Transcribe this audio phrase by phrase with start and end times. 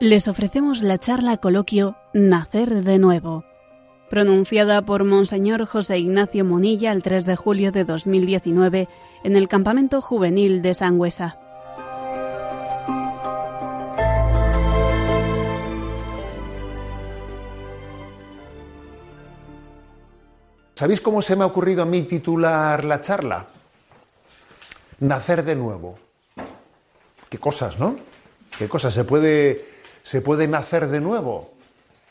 [0.00, 3.44] Les ofrecemos la charla coloquio Nacer de nuevo,
[4.08, 8.88] pronunciada por Monseñor José Ignacio Monilla el 3 de julio de 2019
[9.24, 11.38] en el Campamento Juvenil de Sangüesa.
[20.74, 23.57] ¿Sabéis cómo se me ha ocurrido a mí titular la charla?
[25.00, 25.98] Nacer de nuevo.
[27.28, 27.96] Qué cosas, ¿no?
[28.56, 28.94] Qué cosas.
[28.94, 31.50] Se puede ¿Se puede nacer de nuevo?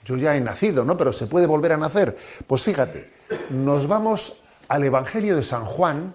[0.06, 0.96] Yo ya he nacido, ¿no?
[0.96, 2.16] Pero ¿se puede volver a nacer?
[2.46, 3.10] Pues fíjate,
[3.50, 4.38] nos vamos
[4.68, 6.14] al Evangelio de San Juan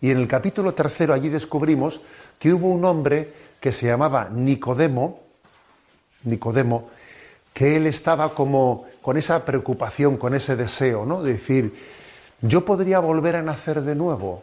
[0.00, 2.00] y en el capítulo tercero allí descubrimos
[2.36, 5.20] que hubo un hombre que se llamaba Nicodemo,
[6.24, 6.90] Nicodemo,
[7.52, 11.22] que él estaba como con esa preocupación, con ese deseo, ¿no?
[11.22, 11.76] De decir,
[12.40, 14.42] yo podría volver a nacer de nuevo.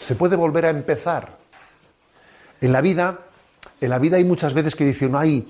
[0.00, 1.38] Se puede volver a empezar.
[2.60, 3.20] En la vida
[3.80, 5.48] en la vida hay muchas veces que dicen, ay,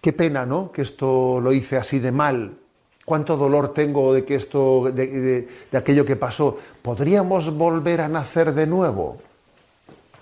[0.00, 0.70] qué pena, ¿no?
[0.70, 2.56] Que esto lo hice así de mal.
[3.04, 6.58] Cuánto dolor tengo de que esto, de, aquello que pasó.
[6.80, 9.18] ¿Podríamos volver a nacer de nuevo?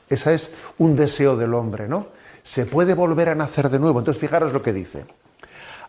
[0.08, 2.06] Ese es un deseo del hombre, ¿no?
[2.42, 4.00] Se puede volver a nacer de nuevo.
[4.00, 5.04] Entonces, fijaros lo que dice.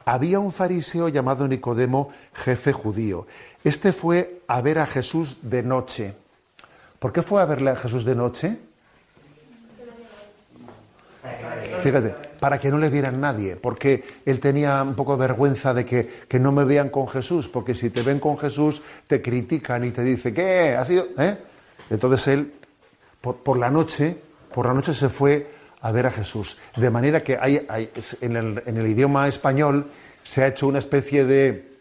[0.05, 3.25] Había un fariseo llamado Nicodemo, jefe judío.
[3.64, 6.14] Este fue a ver a Jesús de noche.
[7.03, 8.57] ¿Por qué fue a verle a Jesús de noche?
[11.81, 15.83] Fíjate, para que no le vieran nadie, porque él tenía un poco de vergüenza de
[15.83, 19.91] que, no me vean con Jesús, porque si te ven con Jesús te critican y
[19.91, 20.77] te dicen, ¿qué?
[20.77, 21.07] ¿Ha sido?
[21.17, 21.37] ¿Eh?
[21.89, 22.53] Entonces él,
[23.19, 24.17] por, la noche,
[24.53, 25.45] por la noche se fue
[25.81, 26.57] a ver a Jesús.
[26.77, 27.67] De manera que hay,
[28.21, 29.87] en, el, idioma español
[30.23, 31.79] se ha hecho una especie de,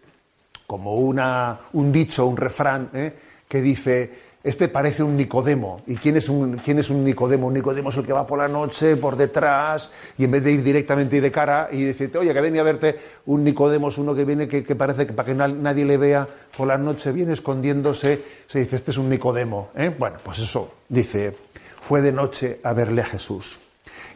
[0.66, 3.12] como una, un dicho, un refrán, ¿eh?
[3.46, 5.82] que dice, este parece un Nicodemo.
[5.86, 7.46] ¿Y quién es un, quién es un Nicodemo?
[7.46, 10.52] Un Nicodemo es el que va por la noche, por detrás, y en vez de
[10.52, 13.98] ir directamente y de cara y decirte, oye, que venía a verte, un Nicodemo es
[13.98, 17.34] uno que viene que, parece que para que nadie le vea por la noche, viene
[17.34, 19.70] escondiéndose, se dice, este es un Nicodemo.
[19.77, 19.94] ¿eh?
[19.96, 21.36] Bueno, pues eso, dice,
[21.80, 23.61] fue de noche a verle a Jesús.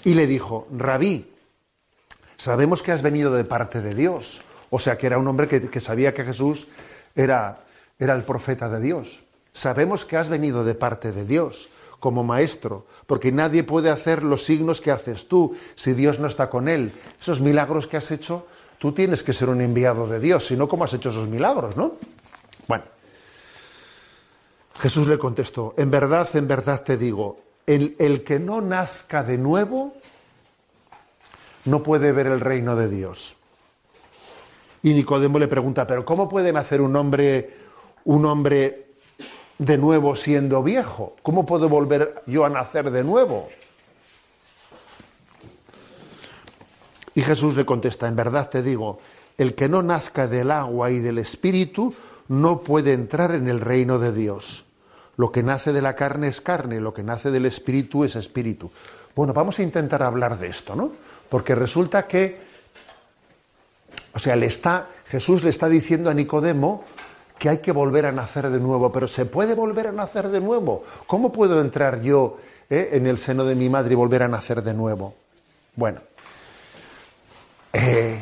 [0.03, 1.33] Y le dijo, Rabí,
[2.37, 4.43] sabemos que has venido de parte de Dios.
[4.71, 6.69] O sea, que era un hombre que, sabía que Jesús
[7.15, 7.61] era,
[7.99, 9.23] era el profeta de Dios.
[9.57, 14.45] Sabemos que has venido de parte de Dios como maestro, porque nadie puede hacer los
[14.45, 16.93] signos que haces tú si Dios no está con él.
[17.19, 18.47] Esos milagros que has hecho,
[18.77, 21.75] tú tienes que ser un enviado de Dios, si no, ¿cómo has hecho esos milagros,
[21.75, 21.95] no?
[22.69, 22.85] Bueno,
[24.79, 29.39] Jesús le contestó, en verdad, en verdad te digo, el, el que no nazca de
[29.39, 29.95] nuevo
[31.65, 33.39] no puede ver el reino de Dios.
[34.83, 37.57] Y Nicodemo le pregunta, pero ¿cómo puede nacer un hombre,
[38.05, 38.86] un hombre
[39.59, 41.17] de nuevo siendo viejo?
[41.23, 43.49] ¿Cómo puedo volver yo a nacer de nuevo?
[47.15, 49.01] Y Jesús le contesta, en verdad te digo,
[49.39, 51.95] el que no nazca del agua y del espíritu
[52.29, 54.65] no puede entrar en el reino de Dios.
[55.17, 58.71] Lo que nace de la carne es carne, lo que nace del espíritu es espíritu.
[59.15, 60.93] Bueno, vamos a intentar hablar de esto, ¿no?
[61.31, 62.39] Porque resulta que,
[64.13, 66.85] o sea, le está, Jesús le está diciendo a Nicodemo
[67.39, 70.41] que hay que volver a nacer de nuevo, pero ¿se puede volver a nacer de
[70.41, 70.85] nuevo?
[71.07, 72.39] ¿Cómo puedo entrar yo
[72.71, 75.15] eh, en el seno de mi madre y volver a nacer de nuevo?
[75.75, 76.01] Bueno,
[77.73, 78.19] eh,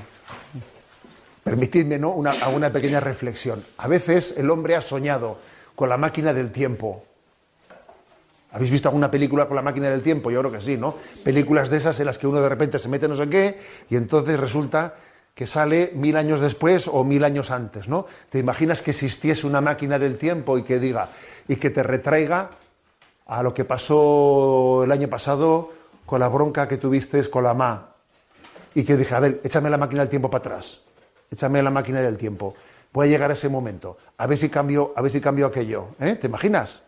[1.44, 2.10] permitidme ¿no?
[2.10, 3.64] una, una pequeña reflexión.
[3.78, 5.38] A veces el hombre ha soñado
[5.76, 7.04] con la máquina del tiempo.
[8.50, 10.30] ¿Habéis visto alguna película con la máquina del tiempo?
[10.30, 10.94] Yo creo que sí, ¿no?
[11.24, 13.58] Películas de esas en las que uno de repente se mete no sé qué
[13.90, 14.94] y entonces resulta
[15.34, 18.06] que sale mil años después o mil años antes, ¿no?
[18.30, 21.08] ¿Te imaginas que existiese una máquina del tiempo y que diga,
[21.48, 22.50] y que te retraiga
[23.26, 25.72] a lo que pasó el año pasado
[26.06, 27.94] con la bronca que tuviste con la ma?
[28.76, 30.80] Y que dije, a ver, échame la máquina del tiempo para atrás,
[31.30, 32.54] échame la máquina del tiempo.
[32.92, 35.88] Voy a llegar a ese momento, a ver si cambio, a ver si cambio aquello,
[35.98, 36.14] ¿eh?
[36.14, 36.82] ¿Te imaginas?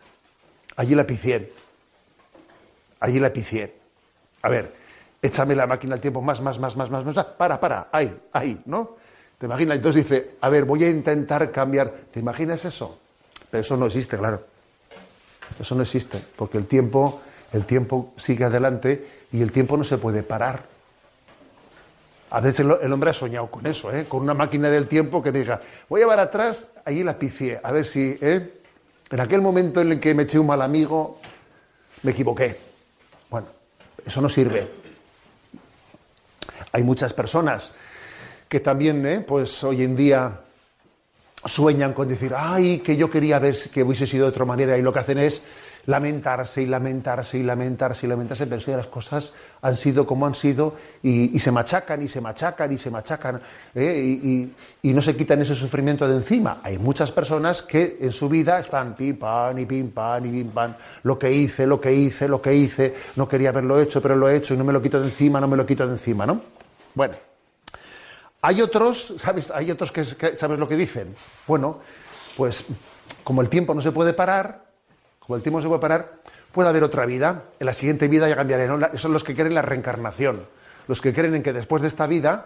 [0.77, 1.51] Allí la picié.
[3.01, 3.75] Allí la picié.
[4.41, 4.73] A ver,
[5.27, 8.61] échame la máquina al tiempo más, más, más, más, más, más, para, para, ahí, ahí,
[8.65, 8.95] ¿no?
[9.37, 9.77] ¿Te imaginas?
[9.77, 11.91] Entonces dice, a ver, voy a intentar cambiar.
[12.11, 12.97] ¿Te imaginas eso?
[13.51, 14.43] Pero eso no existe, claro.
[15.59, 17.21] Eso no existe, porque el tiempo,
[17.53, 20.63] el tiempo sigue adelante y el tiempo no se puede parar.
[22.29, 24.05] A veces el hombre ha soñado con eso, ¿eh?
[24.05, 27.71] con una máquina del tiempo que diga, voy a llevar atrás, ahí la picié, a
[27.71, 28.61] ver si, ¿eh?
[29.09, 31.19] en aquel momento en el que me eché un mal amigo,
[32.03, 32.57] me equivoqué.
[33.29, 33.47] Bueno,
[34.05, 34.86] eso no sirve.
[36.71, 37.71] Hay muchas personas
[38.47, 39.19] que también, ¿eh?
[39.19, 40.41] pues hoy en día
[41.45, 44.81] sueñan con decir, ay, que yo quería ver que hubiese sido de otra manera, y
[44.81, 45.41] lo que hacen es
[45.87, 50.35] lamentarse y lamentarse y lamentarse y lamentarse, pero si las cosas han sido como han
[50.35, 53.41] sido y, se machacan y se machacan y se machacan
[53.73, 54.53] ¿eh?
[54.83, 56.59] y, no se quitan ese sufrimiento de encima.
[56.63, 60.49] Hay muchas personas que en su vida están pim, pam, y pim, pam, y pim,
[60.49, 64.15] pam, lo que hice, lo que hice, lo que hice, no quería haberlo hecho, pero
[64.15, 65.93] lo he hecho y no me lo quito de encima, no me lo quito de
[65.93, 66.41] encima, ¿no?
[66.95, 67.15] Bueno,
[68.41, 69.51] hay otros, ¿sabes?
[69.51, 71.15] Hay otros que, ¿sabes lo que dicen?
[71.47, 71.79] Bueno,
[72.35, 72.65] pues
[73.23, 74.66] como el tiempo no se puede parar,
[75.27, 76.13] como el tiempo se puede parar,
[76.53, 77.43] puede haber otra vida.
[77.59, 78.65] En la siguiente vida ya cambiaré.
[78.65, 78.79] ¿no?
[78.95, 80.45] Son los que creen la reencarnación.
[80.87, 82.45] Los que creen en que después de esta vida,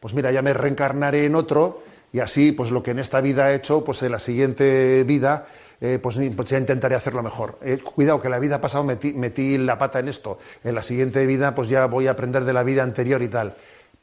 [0.00, 1.82] pues mira, ya me reencarnaré en otro
[2.12, 5.46] y así, pues lo que en esta vida he hecho, pues en la siguiente vida,
[5.80, 7.58] eh, pues, pues, ya intentaré hacerlo mejor.
[7.62, 10.38] Eh, cuidado, que la vida pasada metí, metí la pata en esto.
[10.62, 13.54] En la siguiente vida, pues ya voy a aprender de la vida anterior y tal.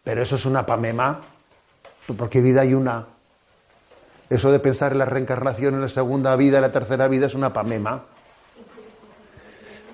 [0.03, 1.21] Pero eso es una pamema,
[2.17, 3.05] porque vida hay una.
[4.29, 7.33] Eso de pensar en la reencarnación en la segunda vida, en la tercera vida, es
[7.33, 8.03] una pamema.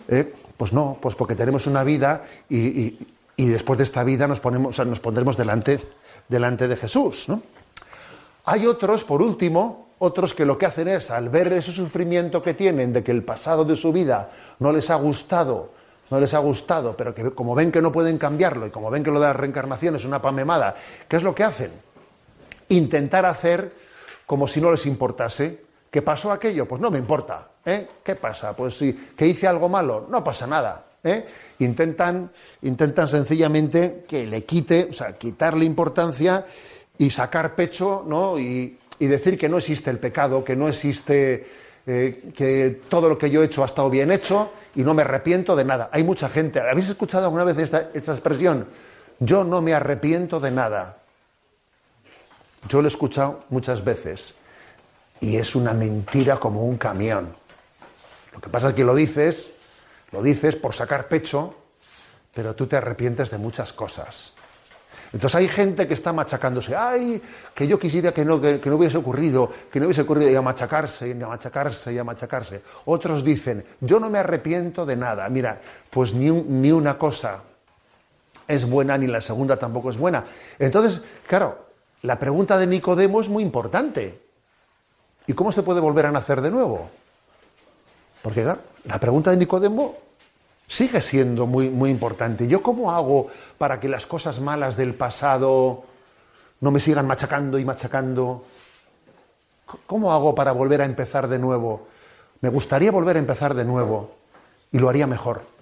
[0.07, 0.33] ¿Eh?
[0.57, 2.97] Pues no, pues porque tenemos una vida y,
[3.37, 5.79] después de esta vida nos, ponemos, nos pondremos delante,
[6.27, 7.29] delante de Jesús.
[7.29, 7.41] ¿no?
[8.45, 12.53] Hay otros, por último, otros que lo que hacen es, al ver ese sufrimiento que
[12.53, 15.71] tienen de que el pasado de su vida no les ha gustado,
[16.09, 19.03] no les ha gustado, pero que como ven que no pueden cambiarlo y como ven
[19.03, 20.75] que lo de la reencarnación es una pamemada,
[21.07, 21.71] ¿qué es lo que hacen?
[22.69, 23.82] Intentar hacer
[24.25, 25.61] como si no les importase.
[25.89, 26.67] ¿Qué pasó aquello?
[26.67, 27.49] Pues no me importa.
[27.65, 27.87] ¿eh?
[28.03, 28.55] ¿Qué pasa?
[28.55, 30.85] Pues si que hice algo malo, no pasa nada.
[31.03, 31.25] ¿eh?
[31.59, 32.31] Intentan,
[32.61, 36.45] intentan sencillamente que le quite, o sea, quitarle importancia
[36.97, 38.39] y sacar pecho, ¿no?
[38.39, 41.45] Y, decir que no existe el pecado, que no existe,
[41.85, 45.01] eh, que todo lo que yo he hecho ha estado bien hecho y no me
[45.01, 45.89] arrepiento de nada.
[45.91, 48.65] Hay mucha gente, ¿habéis escuchado alguna vez esta, expresión?
[49.19, 50.99] Yo no me arrepiento de nada.
[52.67, 54.35] Yo lo he escuchado muchas veces
[55.19, 57.35] y es una mentira como un camión.
[58.33, 59.49] Lo que pasa es que lo dices,
[60.11, 61.55] lo dices por sacar pecho,
[62.33, 64.33] pero tú te arrepientes de muchas cosas.
[65.11, 67.21] Entonces hay gente que está machacándose, ay,
[67.53, 70.41] que yo quisiera que no, que, no hubiese ocurrido, que no hubiese ocurrido, y a
[70.41, 72.63] machacarse, y a machacarse, y a machacarse.
[72.85, 75.29] Otros dicen, yo no me arrepiento de nada.
[75.29, 75.61] Mira,
[75.91, 77.43] pues ni, ni una cosa
[78.47, 80.25] es buena, ni la segunda tampoco es buena.
[80.57, 81.62] Entonces, claro,
[82.03, 84.21] la pregunta de Nicodemo es muy importante.
[85.25, 86.89] ¿Y cómo se puede volver a nacer de nuevo?
[88.21, 89.95] Porque claro, la pregunta de Nicodemo
[90.67, 92.45] sigue siendo muy, muy importante.
[92.47, 95.85] ¿Yo cómo hago para que las cosas malas del pasado
[96.59, 98.43] no me sigan machacando y machacando?
[99.87, 101.87] ¿Cómo hago para volver a empezar de nuevo?
[102.41, 104.11] Me gustaría volver a empezar de nuevo
[104.73, 105.52] y lo haría mejor.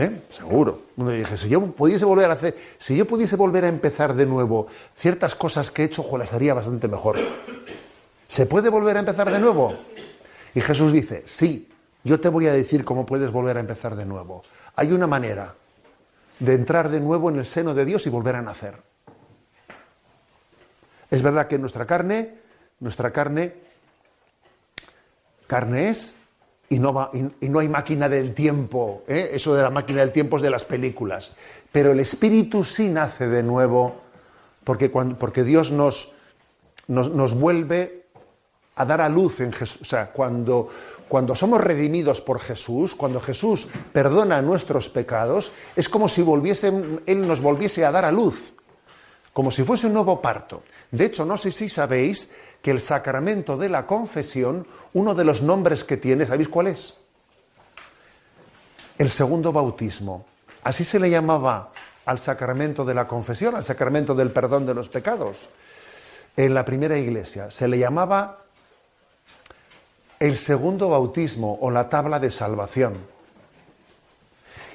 [0.00, 0.22] ¿Eh?
[0.30, 0.80] Seguro.
[0.96, 4.24] Uno dije, si yo pudiese volver a hacer, si yo pudiese volver a empezar de
[4.24, 4.66] nuevo
[4.96, 7.18] ciertas cosas que he hecho, las haría bastante mejor.
[8.26, 9.74] ¿Se puede volver a empezar de nuevo?
[10.54, 11.68] Y Jesús dice, sí,
[12.02, 14.42] yo te voy a decir cómo puedes volver a empezar de nuevo.
[14.74, 15.54] Hay una manera
[16.38, 18.76] de entrar de nuevo en el seno de Dios y volver a nacer.
[21.10, 22.38] Es verdad que nuestra carne,
[22.78, 23.52] nuestra carne,
[25.46, 26.14] carne es
[26.72, 29.02] y no, va, y, no hay máquina del tiempo.
[29.08, 29.32] ¿eh?
[29.34, 31.32] Eso de la máquina del tiempo es de las películas.
[31.70, 33.96] Pero el espíritu sí nace de nuevo
[34.62, 36.12] porque, cuando, porque Dios nos,
[36.86, 38.06] nos, nos vuelve
[38.76, 39.82] a dar a luz en Jesús.
[39.82, 40.68] O sea, cuando,
[41.08, 47.40] cuando somos redimidos por Jesús, cuando Jesús perdona nuestros pecados, es como si Él nos
[47.40, 48.54] volviese a dar a luz,
[49.32, 50.62] como si fuese un nuevo parto.
[50.92, 52.30] De hecho, no sé si sabéis
[52.62, 56.94] que el sacramento de la confesión, uno de los nombres que tiene, ¿sabéis cuál es?
[58.98, 60.26] El segundo bautismo.
[60.62, 61.72] Así se le llamaba
[62.04, 65.48] al sacramento de la confesión, al sacramento del perdón de los pecados.
[66.36, 68.38] En la primera iglesia se le llamaba
[70.18, 72.94] el segundo bautismo o la tabla de salvación.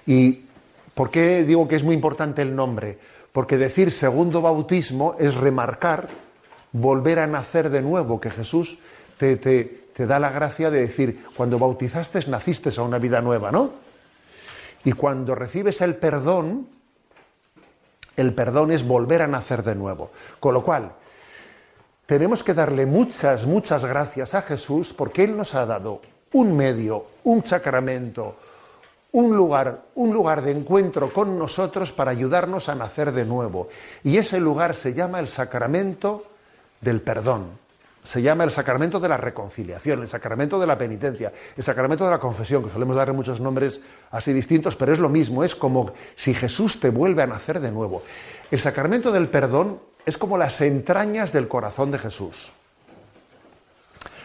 [0.07, 0.45] ¿Y
[0.93, 2.97] por qué digo que es muy importante el nombre?
[3.31, 6.07] Porque decir segundo bautismo es remarcar,
[6.75, 8.77] volver a nacer de nuevo, que Jesús
[9.17, 13.71] te, te, da la gracia de decir, cuando bautizaste naciste a una vida nueva, ¿no?
[14.83, 16.67] Y cuando recibes el perdón,
[18.17, 20.11] el perdón es volver a nacer de nuevo.
[20.39, 20.91] Con lo cual,
[22.05, 26.01] tenemos que darle muchas, muchas gracias a Jesús porque Él nos ha dado
[26.33, 28.35] un medio, un sacramento,
[29.13, 33.69] un lugar, un lugar de encuentro con nosotros para ayudarnos a nacer de nuevo.
[34.03, 36.34] Y ese lugar se llama el sacramento
[36.85, 37.65] del perdón.
[38.03, 42.11] Se llama el sacramento de la reconciliación, el sacramento de la penitencia, el sacramento de
[42.11, 45.91] la confesión, que solemos darle muchos nombres así distintos, pero es lo mismo, es como
[46.15, 48.03] si Jesús te vuelve a nacer de nuevo.
[48.51, 52.51] El sacramento del perdón es como las entrañas del corazón de Jesús.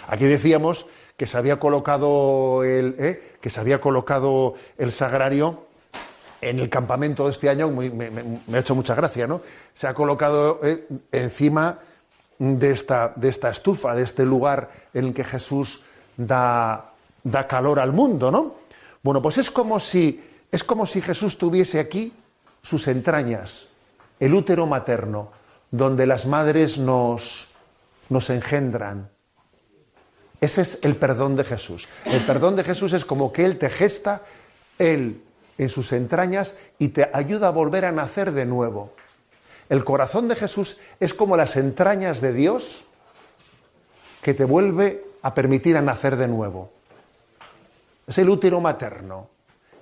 [0.06, 0.86] Aquí decíamos
[1.16, 3.36] que se había colocado el, ¿eh?
[3.40, 5.64] que se había colocado el sagrario
[6.42, 8.00] en el campamento de este año, me,
[8.52, 9.40] ha hecho mucha gracia, ¿no?
[9.74, 10.86] Se ha colocado ¿eh?
[11.12, 11.78] encima
[12.40, 15.82] de esta, de esta estufa, de este lugar en el que Jesús
[16.16, 16.90] da,
[17.22, 18.54] da calor al mundo, ¿no?
[19.02, 22.12] Bueno, pues es como si es como si Jesús tuviese aquí
[22.62, 23.66] sus entrañas,
[24.18, 25.30] el útero materno,
[25.70, 27.48] donde las madres nos,
[28.08, 29.10] nos engendran.
[30.40, 31.88] Ese es el perdón de Jesús.
[32.06, 34.22] El perdón de Jesús es como que Él te gesta,
[34.78, 35.22] Él
[35.58, 38.94] en sus entrañas y te ayuda a volver a nacer de nuevo.
[39.70, 42.84] El corazón de Jesús es como las entrañas de Dios
[44.20, 46.72] que te vuelve a permitir a nacer de nuevo.
[48.04, 49.28] Es el útero materno.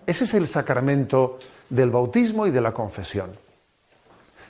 [0.07, 1.39] Ese es el sacramento
[1.71, 3.31] del bautismo y de la confesión,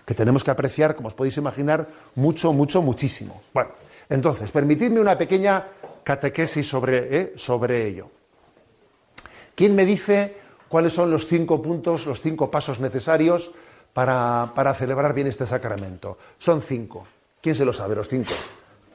[0.05, 3.43] que tenemos que apreciar, como os podéis imaginar, mucho, mucho, muchísimo.
[3.55, 3.71] Bueno,
[4.09, 5.67] entonces, permitidme una pequeña
[6.03, 8.11] catequesis sobre, eh, sobre ello.
[9.55, 10.37] ¿Quién me dice
[10.69, 13.53] cuáles son los cinco puntos, los cinco pasos necesarios
[13.99, 16.19] para, para celebrar bien este sacramento?
[16.39, 17.05] Son cinco.
[17.43, 18.31] ¿Quién se lo sabe, los cinco?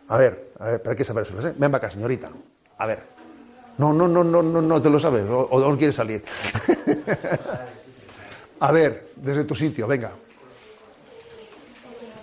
[0.07, 1.36] A ver, a ver, ¿para qué saber eso?
[1.36, 2.29] Ven para acá, señorita.
[2.77, 3.03] A ver.
[3.79, 6.24] No, no, no, no, no, no te lo sabes, o, o no quieres salir.
[8.62, 10.12] A ver, desde tu sitio, venga.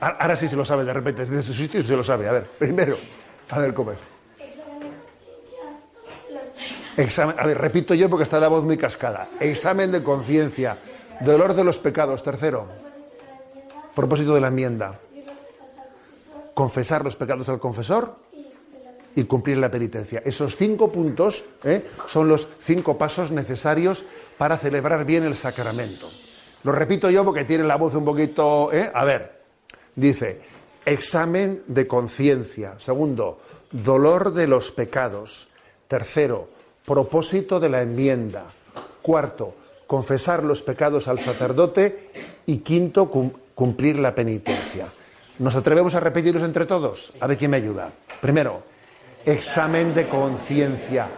[0.01, 2.29] Ahora sí se lo sabe de repente, desde su sitio se lo sabe.
[2.29, 2.97] A ver, primero,
[3.51, 3.99] a ver cómo es.
[6.97, 9.29] Examen, a ver, repito yo porque está la voz muy cascada.
[9.39, 10.79] Examen de conciencia,
[11.21, 12.23] dolor de los pecados.
[12.23, 12.67] Tercero,
[13.95, 14.99] propósito de la enmienda.
[16.55, 18.17] Confesar los pecados al confesor
[19.15, 20.23] y cumplir la penitencia.
[20.25, 21.87] Esos cinco puntos ¿eh?
[22.09, 24.05] son los cinco pasos necesarios
[24.39, 26.09] para celebrar bien el sacramento.
[26.62, 28.71] Lo repito yo porque tiene la voz un poquito...
[28.73, 28.91] ¿eh?
[28.93, 29.41] A ver,
[29.97, 30.41] dice,
[30.85, 32.79] examen de conciencia.
[32.79, 35.49] Segundo, dolor de los pecados.
[35.89, 36.49] Tercero,
[36.85, 38.45] propósito de la enmienda.
[39.03, 39.55] Cuarto,
[39.91, 42.11] confesar los pecados al sacerdote.
[42.47, 44.87] Y quinto, cumplir la penitencia.
[45.41, 47.13] ¿Nos atrevemos a repetirlos entre todos?
[47.19, 47.91] A ver quién me ayuda.
[48.21, 48.63] Primero,
[49.27, 51.09] examen de conciencia,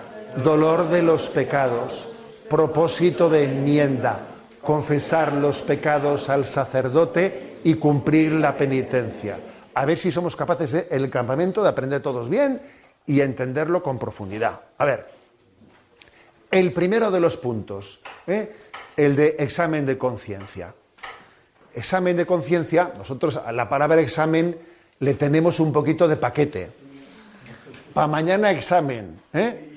[0.43, 2.09] dolor de los pecados,
[2.49, 4.29] propósito de enmienda,
[4.63, 9.39] confesar los pecados al sacerdote y cumplir la penitencia.
[9.75, 12.63] A ver si somos capaces en el campamento de aprender todos bien
[13.05, 14.61] y entenderlo con profundidad.
[14.79, 15.07] A ver,
[16.51, 18.62] el primero de los puntos, ¿eh?
[18.97, 20.75] El de examen de conciencia.
[21.75, 24.59] Examen de conciencia, nosotros a la palabra examen
[25.01, 26.71] le tenemos un poquito de paquete
[27.93, 29.21] para mañana examen.
[29.33, 29.69] ¿eh?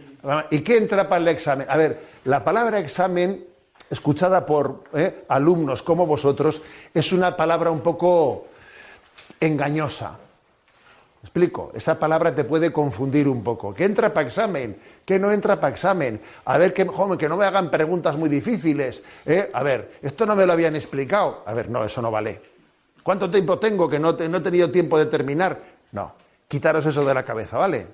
[0.51, 1.67] ¿Y qué entra para el examen?
[1.69, 3.45] A ver, la palabra examen,
[3.89, 5.23] escuchada por ¿eh?
[5.29, 6.61] alumnos como vosotros,
[6.93, 8.47] es una palabra un poco
[9.39, 10.17] engañosa.
[11.25, 11.71] Explico?
[11.73, 13.73] Esa palabra te puede confundir un poco.
[13.73, 14.77] ¿Qué entra para examen?
[15.03, 16.21] ¿Qué no entra para examen?
[16.45, 16.87] A ver, que,
[17.19, 19.03] que no me hagan preguntas muy difíciles.
[19.25, 19.49] ¿eh?
[19.51, 21.43] A ver, esto no me lo habían explicado.
[21.45, 22.39] A ver, no, eso no vale.
[23.03, 25.59] ¿Cuánto tiempo tengo que no, no he tenido tiempo de terminar?
[25.91, 26.13] No,
[26.47, 27.87] quitaros eso de la cabeza, ¿vale?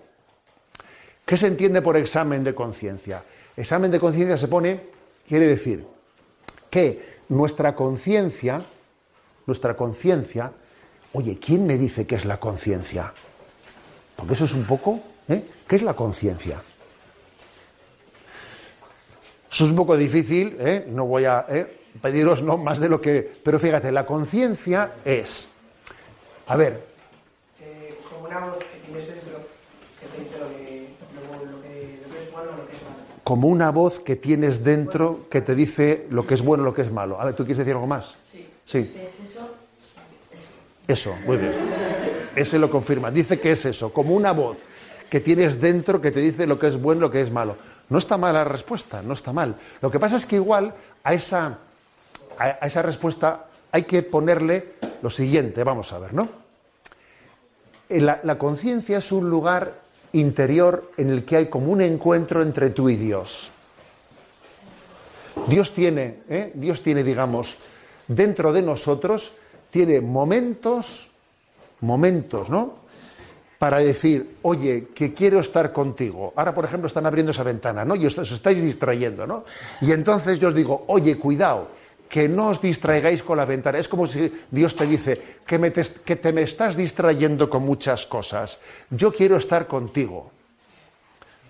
[1.25, 3.23] ¿Qué se entiende por examen de conciencia?
[3.55, 4.79] Examen de conciencia se pone,
[5.27, 5.85] quiere decir
[6.69, 8.61] que nuestra conciencia,
[9.45, 10.51] nuestra conciencia,
[11.13, 13.13] oye, ¿quién me dice qué es la conciencia?
[14.15, 15.43] Porque eso es un poco, ¿eh?
[15.67, 16.61] ¿Qué es la conciencia?
[19.51, 20.85] Eso es un poco difícil, ¿eh?
[20.87, 21.79] no voy a ¿eh?
[22.01, 23.33] pediros no más de lo que.
[23.43, 25.47] Pero fíjate, la conciencia es.
[26.47, 26.81] A ver.
[27.59, 29.37] Eh, como una voz que tienes dentro
[29.99, 30.61] que te dice lo
[33.23, 36.81] como una voz que tienes dentro que te dice lo que es bueno lo que
[36.81, 37.19] es malo.
[37.19, 38.15] A ver, ¿tú quieres decir algo más?
[38.31, 38.47] Sí.
[38.65, 38.93] sí.
[38.97, 39.60] ¿Es eso?
[40.91, 41.53] Eso, muy bien.
[42.36, 43.12] Ese lo confirma.
[43.12, 44.57] Dice que es eso, como una voz
[45.10, 47.55] que tienes dentro que te dice lo que es bueno lo que es malo.
[47.88, 49.55] No está mal la respuesta, no está mal.
[49.81, 51.60] Lo que pasa es que igual a esa,
[52.38, 56.27] a esa respuesta hay que ponerle lo siguiente, vamos a ver, ¿no?
[57.88, 59.75] La, la conciencia es un lugar
[60.12, 63.50] interior en el que hay como un encuentro entre tú y Dios.
[65.48, 66.51] Dios tiene, ¿eh?
[66.53, 67.55] Dios tiene, digamos,
[68.10, 69.31] dentro de nosotros,
[69.71, 71.09] tiene momentos,
[71.79, 72.81] momentos, ¿no?
[73.57, 76.33] Para decir, oye, que quiero estar contigo.
[76.35, 77.95] Ahora, por ejemplo, están abriendo esa ventana, ¿no?
[77.95, 79.45] Y os, estáis distrayendo, ¿no?
[79.81, 81.69] Y entonces yo os digo, oye, cuidado,
[82.09, 83.77] que no os distraigáis con la ventana.
[83.77, 85.57] Es como si Dios te dice que,
[86.15, 88.59] te, me estás distrayendo con muchas cosas.
[88.89, 90.31] Yo quiero estar contigo.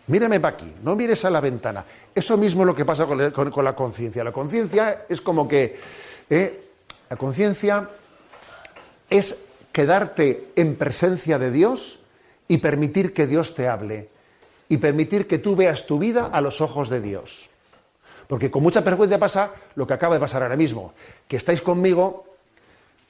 [0.07, 1.85] Mírame para aquí, no mires a la ventana.
[2.13, 3.17] Eso mismo es lo que pasa con,
[3.63, 4.23] la conciencia.
[4.23, 5.79] La conciencia es como que
[6.29, 6.63] eh,
[7.09, 7.89] la conciencia
[9.11, 9.37] es
[9.71, 11.99] quedarte en presencia de Dios
[12.47, 14.09] y permitir que Dios te hable
[14.67, 17.49] y permitir que tú veas tu vida a los ojos de Dios.
[18.27, 20.93] Porque con mucha frecuencia pasa lo que acaba de pasar ahora mismo,
[21.27, 22.25] que estáis conmigo,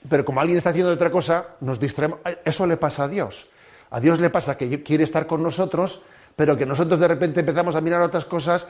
[0.09, 2.19] pero como alguien está haciendo otra cosa, nos distraemos.
[2.43, 3.47] Eso le pasa a Dios.
[3.91, 6.01] A Dios le pasa que quiere estar con nosotros,
[6.35, 8.65] pero que nosotros de repente empezamos a mirar otras cosas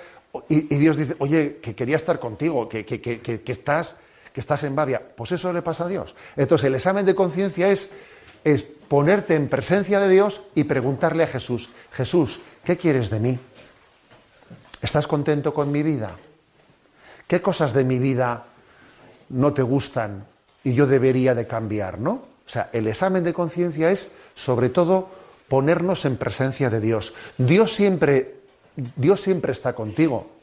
[0.50, 3.96] y, Dios dice, oye, que quería estar contigo, que, que, estás,
[4.34, 5.02] que estás en Babia.
[5.16, 6.16] Pues eso le pasa a Dios.
[6.36, 7.90] Entonces el examen de conciencia es,
[8.44, 13.40] es ponerte en presencia de Dios y preguntarle a Jesús, Jesús, ¿qué quieres de mí?
[14.82, 16.16] ¿Estás contento con mi vida?
[17.28, 18.46] ¿Qué cosas de mi vida
[19.30, 20.26] no te gustan
[20.64, 22.12] y yo debería de cambiar, no?
[22.46, 25.10] O sea, el examen de conciencia es, sobre todo,
[25.48, 27.14] ponernos en presencia de Dios.
[27.38, 28.36] Dios siempre,
[28.76, 30.41] Dios siempre está contigo.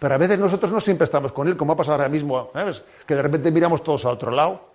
[0.00, 2.82] Pero a veces nosotros no siempre estamos con Él, como ha pasado ahora mismo, ¿sabes?
[3.06, 4.70] Que de repente miramos todos a otro lado.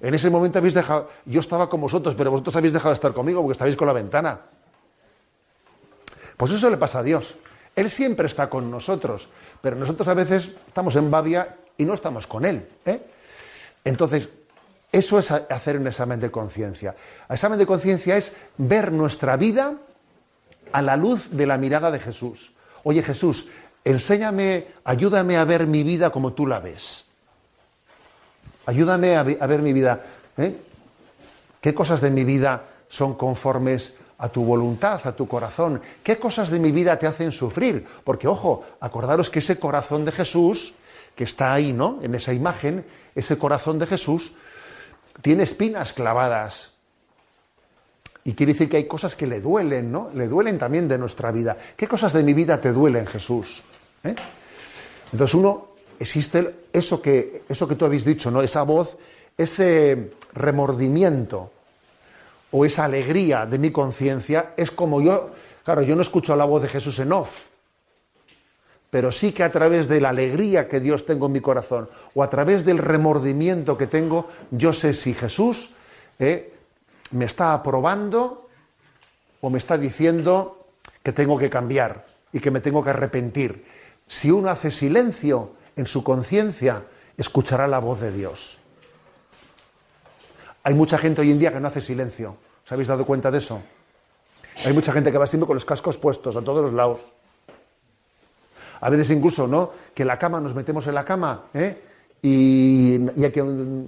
[0.00, 3.12] En ese momento habéis dejado, yo estaba con vosotros, pero vosotros habéis dejado de estar
[3.12, 4.40] conmigo porque estabais con la ventana.
[6.36, 7.36] Pues eso le pasa a Dios.
[7.76, 9.28] Él siempre está con nosotros,
[9.60, 12.68] pero nosotros a veces estamos en Babia y no estamos con Él.
[12.84, 13.00] ¿eh?
[13.84, 14.28] Entonces,
[14.90, 16.96] eso es hacer un examen de conciencia.
[17.28, 19.74] El examen de conciencia es ver nuestra vida
[20.72, 22.52] a la luz de la mirada de Jesús.
[22.84, 23.48] Oye Jesús,
[23.90, 27.04] enséñame, ayúdame a ver mi vida como tú la ves.
[28.66, 30.02] Ayúdame a, ver mi vida.
[30.36, 30.54] ¿eh?
[31.60, 35.80] ¿Qué cosas de mi vida son conformes a tu voluntad, a tu corazón.
[36.02, 37.86] ¿Qué cosas de mi vida te hacen sufrir?
[38.04, 40.74] Porque, ojo, acordaros que ese corazón de Jesús,
[41.14, 42.00] que está ahí, ¿no?
[42.02, 44.34] En esa imagen, ese corazón de Jesús,
[45.22, 46.72] tiene espinas clavadas.
[48.24, 50.10] Y quiere decir que hay cosas que le duelen, ¿no?
[50.12, 51.56] Le duelen también de nuestra vida.
[51.76, 53.62] ¿Qué cosas de mi vida te duelen, Jesús?
[54.04, 54.14] ¿Eh?
[55.12, 58.42] Entonces, uno, existe eso que, eso que tú habéis dicho, ¿no?
[58.42, 58.96] Esa voz,
[59.36, 61.50] ese remordimiento
[62.50, 65.30] o esa alegría de mi conciencia es como yo,
[65.64, 67.46] claro, yo no escucho la voz de Jesús en off,
[68.90, 72.22] pero sí que a través de la alegría que Dios tengo en mi corazón o
[72.22, 75.70] a través del remordimiento que tengo, yo sé si Jesús
[76.18, 76.54] eh,
[77.10, 78.48] me está aprobando
[79.40, 80.66] o me está diciendo
[81.02, 83.64] que tengo que cambiar y que me tengo que arrepentir.
[84.08, 86.82] Si uno hace silencio en su conciencia,
[87.16, 88.58] escuchará la voz de Dios.
[90.64, 92.36] Hay mucha gente hoy en día que no hace silencio.
[92.64, 93.62] ¿Os habéis dado cuenta de eso?
[94.64, 97.00] Hay mucha gente que va siempre con los cascos puestos a todos los lados.
[98.80, 99.72] A veces incluso, ¿no?
[99.94, 101.87] Que la cama nos metemos en la cama, ¿eh?
[102.20, 102.98] Y,
[103.30, 103.44] que,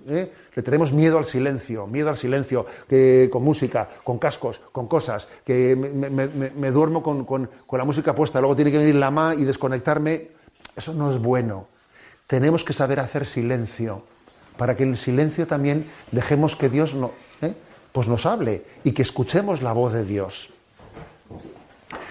[0.08, 0.32] ¿eh?
[0.54, 5.26] le tenemos miedo al silencio, miedo al silencio, que, con música, con cascos, con cosas,
[5.44, 9.44] que me, duermo con, con, la música puesta, luego tiene que venir la ma y
[9.44, 10.28] desconectarme.
[10.76, 11.66] Eso no es bueno.
[12.26, 14.04] Tenemos que saber hacer silencio
[14.56, 17.12] para que en el silencio también dejemos que Dios no,
[17.42, 17.54] ¿eh?
[17.92, 20.50] pues nos hable y que escuchemos la voz de Dios.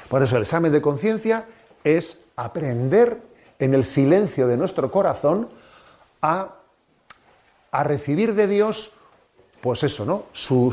[0.10, 1.46] Por eso el examen de conciencia
[1.84, 3.22] es aprender
[3.60, 5.50] en el silencio de nuestro corazón
[6.22, 6.56] a,
[7.84, 8.94] recibir de Dios,
[9.62, 10.26] pues eso, ¿no?
[10.34, 10.72] Su,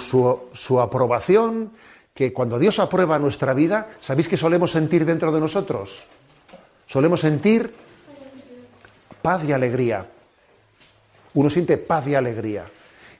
[0.53, 1.73] su aprobación,
[2.15, 6.05] que cuando Dios aprueba nuestra vida, ¿sabéis qué solemos sentir dentro de nosotros?
[6.87, 7.75] Solemos sentir
[9.21, 10.07] paz y alegría
[11.37, 12.67] uno siente paz y alegría.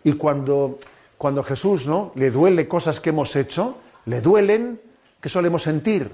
[0.03, 0.79] Y cuando,
[1.17, 2.13] cuando Jesús ¿no?
[2.17, 4.81] le duele cosas que hemos hecho, le duelen,
[5.21, 6.11] ¿qué solemos sentir?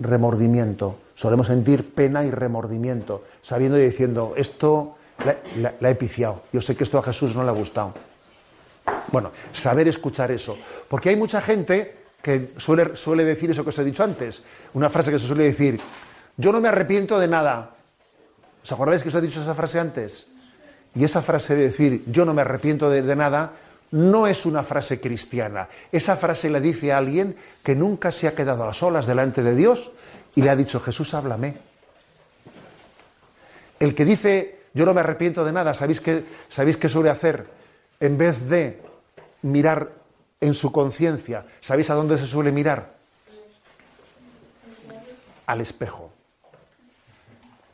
[0.00, 0.98] Remordimiento.
[1.14, 4.96] Solemos sentir pena y remordimiento, sabiendo y diciendo, esto
[5.80, 6.42] la, he piciado.
[6.52, 7.94] Yo sé que esto a Jesús no le ha gustado.
[9.10, 10.58] Bueno, saber escuchar eso.
[10.88, 14.42] Porque hay mucha gente que suele, suele decir eso que os he dicho antes.
[14.74, 15.80] Una frase que se suele decir,
[16.36, 17.70] yo no me arrepiento de nada.
[18.62, 20.26] ¿Os acordáis que os he dicho esa frase antes?
[20.94, 23.52] Y esa frase de decir yo no me arrepiento de, nada
[23.92, 25.68] no es una frase cristiana.
[25.92, 29.54] Esa frase la dice a alguien que nunca se ha quedado a solas delante de
[29.54, 29.90] Dios
[30.34, 31.56] y le ha dicho Jesús, háblame.
[33.78, 37.46] El que dice yo no me arrepiento de nada, ¿sabéis qué, ¿sabéis qué suele hacer?
[37.98, 38.82] En vez de
[39.40, 39.90] mirar
[40.38, 42.92] en su conciencia, ¿sabéis a dónde se suele mirar?
[45.46, 46.12] Al espejo.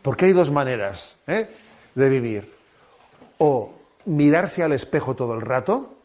[0.00, 1.48] Porque hay dos maneras ¿eh?
[1.96, 2.54] de vivir.
[3.38, 5.96] O mirarse al espejo todo el rato,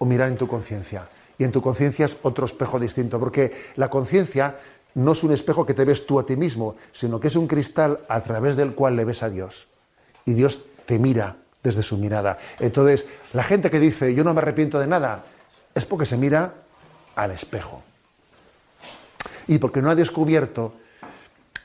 [0.00, 1.06] o mirar en tu conciencia.
[1.38, 4.56] Y en tu conciencia es otro espejo distinto, porque la conciencia
[4.94, 7.46] no es un espejo que te ves tú a ti mismo, sino que es un
[7.46, 9.68] cristal a través del cual le ves a Dios.
[10.24, 12.38] Y Dios te mira desde su mirada.
[12.58, 15.22] Entonces, la gente que dice yo no me arrepiento de nada,
[15.74, 16.54] es porque se mira
[17.14, 17.82] al espejo.
[19.46, 20.74] Y porque no ha descubierto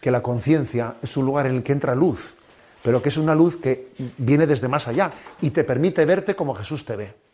[0.02, 2.36] que la conciencia es un lugar en el que entra luz.
[2.84, 5.10] pero que es una luz que viene desde más allá
[5.42, 7.25] y te permite verte como Jesús te ve.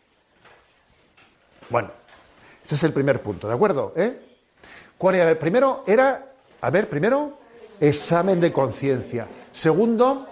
[1.71, 1.89] Bueno,
[2.65, 3.93] ese es el primer punto, ¿de acuerdo?
[3.95, 4.19] ¿Eh?
[4.97, 5.85] ¿Cuál era el primero?
[5.87, 7.31] Era, a ver, primero,
[7.79, 9.25] examen de conciencia.
[9.53, 10.27] Segundo,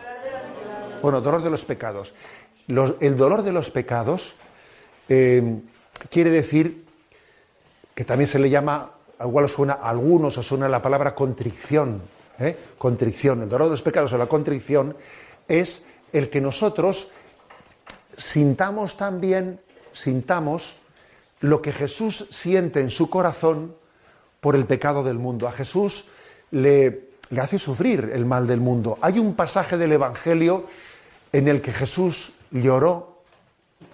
[1.02, 2.14] bueno, dolor de los pecados.
[2.68, 4.36] el dolor de los pecados
[5.08, 5.62] eh,
[6.10, 6.84] quiere decir
[7.96, 12.02] que también se le llama, igual suena a algunos, os suena la palabra contrición.
[12.38, 12.56] ¿eh?
[12.78, 13.44] Contrición.
[13.44, 14.96] El dolor de los pecados o la contrición
[15.48, 17.10] es el que nosotros
[18.18, 19.62] sintamos también,
[19.94, 20.79] sintamos
[21.42, 23.76] lo que Jesús siente en su corazón
[24.40, 25.48] por el pecado del mundo.
[25.48, 26.06] A Jesús
[26.52, 28.98] le, le hace sufrir el mal del mundo.
[29.02, 30.66] Hay un pasaje del Evangelio
[31.32, 33.20] en el que Jesús lloró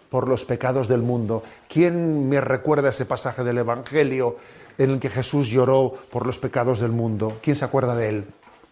[0.10, 1.43] por los pecados del mundo.
[1.67, 4.38] ¿Quién me recuerda ese pasaje del Evangelio
[4.77, 7.39] en el que Jesús lloró por los pecados del mundo?
[7.41, 8.25] ¿Quién se acuerda de él?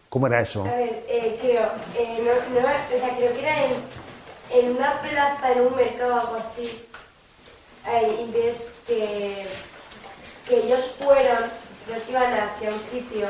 [0.08, 0.62] ¿Cómo era eso?
[0.62, 1.62] A ver, eh, creo,
[1.98, 2.22] eh,
[2.54, 3.72] no, o sea, creo que era en,
[4.52, 6.86] en, una plaza, en un mercado o algo así,
[7.88, 9.46] eh, y ves que,
[10.48, 11.50] que ellos fueron,
[11.86, 13.26] creo que iban hacia un sitio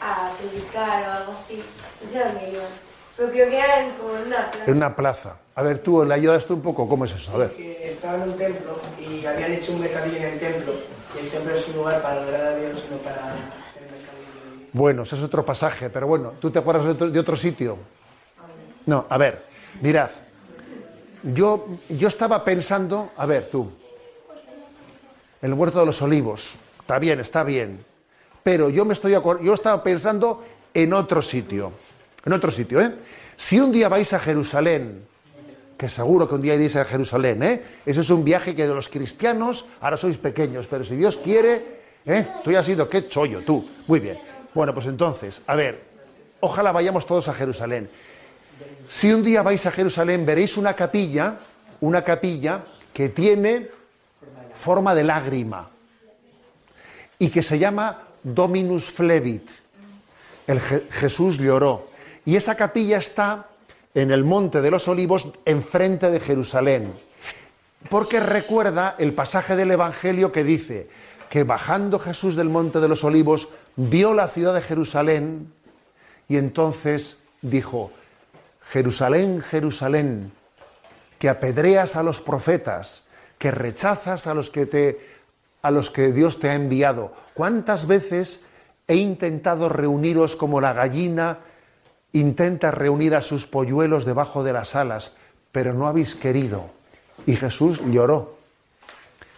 [0.00, 1.62] a predicar o algo así,
[2.02, 4.64] no sé dónde iban pero creo que era en, como en una plaza.
[4.70, 5.36] En una plaza.
[5.54, 6.88] A ver, tú, ¿le ayudas tú un poco?
[6.88, 7.34] ¿Cómo es eso?
[7.34, 7.52] A ver.
[7.52, 10.72] Que estaba en un templo y habían hecho un mercadillo en el templo.
[11.14, 14.68] Y el templo es un lugar para adorar a Dios, no para el mercadillo.
[14.72, 17.76] Bueno, ese es otro pasaje, pero bueno, ¿tú te acuerdas de otro, de otro sitio?
[18.86, 19.42] No, a ver,
[19.82, 20.08] mirad.
[21.22, 23.70] Yo, yo estaba pensando, a ver, tú,
[25.42, 27.84] el huerto de los olivos, está bien, está bien,
[28.42, 31.72] pero yo me estoy yo estaba pensando en otro sitio
[32.24, 32.92] en otro sitio, ¿eh?
[33.36, 35.06] Si un día vais a Jerusalén,
[35.78, 37.62] que seguro que un día iréis a Jerusalén, ¿eh?
[37.86, 41.80] Eso es un viaje que de los cristianos ahora sois pequeños, pero si Dios quiere,
[42.04, 42.26] ¿eh?
[42.44, 43.66] Tú ya has ido, qué chollo, tú.
[43.86, 44.18] Muy bien.
[44.52, 45.80] Bueno, pues entonces, a ver,
[46.40, 47.88] ojalá vayamos todos a Jerusalén.
[48.88, 51.38] Si un día vais a Jerusalén, veréis una capilla,
[51.80, 53.68] una capilla que tiene
[54.54, 55.70] forma de lágrima
[57.18, 59.48] y que se llama Dominus Flevit.
[60.46, 61.88] El Jesús lloró.
[62.24, 63.48] Y esa capilla está
[63.94, 66.92] en el Monte de los Olivos, enfrente de Jerusalén.
[67.88, 70.88] Porque recuerda el pasaje del Evangelio que dice
[71.28, 75.52] que bajando Jesús del Monte de los Olivos, vio la ciudad de Jerusalén
[76.28, 77.92] y entonces dijo,
[78.70, 80.32] Jerusalén, Jerusalén,
[81.18, 83.04] que apedreas a los profetas,
[83.38, 85.20] que rechazas a los que te
[85.62, 87.12] a los que Dios te ha enviado.
[87.34, 88.40] ¿Cuántas veces
[88.88, 91.38] he intentado reuniros como la gallina
[92.12, 95.12] intenta reunir a sus polluelos debajo de las alas,
[95.52, 96.70] pero no habéis querido.
[97.26, 98.36] Y Jesús lloró.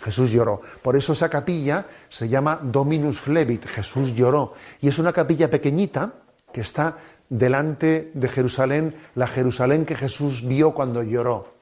[0.03, 0.62] Jesús lloró.
[0.83, 4.55] Por eso esa capilla se llama Dominus Flevit, Jesús lloró.
[4.81, 6.12] Y es una capilla pequeñita
[6.53, 6.97] que está
[7.33, 11.55] delante de Jerusalén, la Jerusalén que Jesús vio cuando lloró.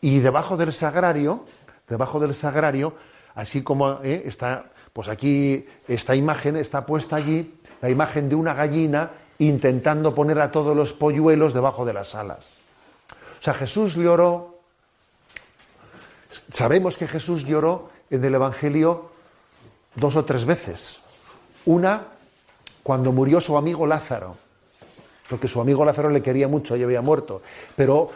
[0.00, 1.44] Y debajo del sagrario,
[1.88, 2.94] debajo del sagrario,
[3.34, 8.54] así como eh, está, pues aquí esta imagen está puesta allí, la imagen de una
[8.54, 12.58] gallina intentando poner a todos los polluelos debajo de las alas.
[13.40, 14.60] O sea, Jesús lloró,
[16.52, 19.10] sabemos que Jesús lloró en el Evangelio
[19.96, 21.00] dos o tres veces.
[21.64, 22.04] Una,
[22.84, 24.45] cuando murió su amigo Lázaro,
[25.28, 27.42] porque su amigo Lázaro le quería mucho y había muerto.
[27.74, 28.10] Pero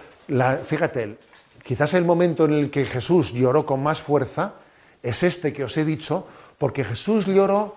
[0.64, 1.18] fíjate,
[1.62, 4.54] quizás el momento en el que Jesús lloró con más fuerza
[5.02, 6.26] es este que os he dicho,
[6.58, 7.74] porque Jesús lloró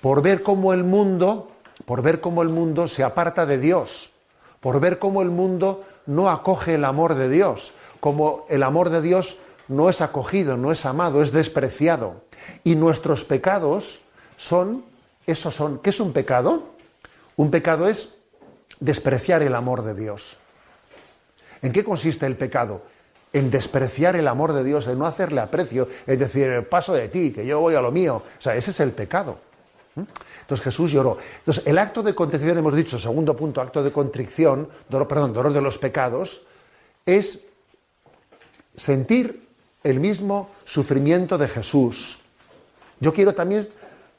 [0.00, 1.50] por ver cómo el mundo
[1.84, 4.10] por ver cómo el mundo se aparta de Dios,
[4.60, 9.02] por ver cómo el mundo no acoge el amor de Dios, como el amor de
[9.02, 12.22] Dios no es acogido, no es amado, es despreciado.
[12.62, 14.00] Y nuestros pecados
[14.36, 14.84] son,
[15.26, 16.64] esos son, ¿qué es un pecado?
[17.36, 18.14] Un pecado es
[18.84, 20.36] despreciar el amor de Dios.
[21.62, 22.82] ¿En qué consiste el pecado?
[23.32, 27.32] En despreciar el amor de Dios, en no hacerle aprecio, en decir, paso de ti,
[27.32, 28.16] que yo voy a lo mío.
[28.16, 29.38] O sea, ese es el pecado.
[29.96, 31.16] Entonces Jesús lloró.
[31.38, 35.52] Entonces el acto de contrición, hemos dicho, segundo punto, acto de contrición, dolor, perdón, dolor
[35.52, 36.42] de los pecados,
[37.06, 37.40] es
[38.76, 39.48] sentir
[39.82, 42.20] el mismo sufrimiento de Jesús.
[43.00, 43.66] Yo quiero también,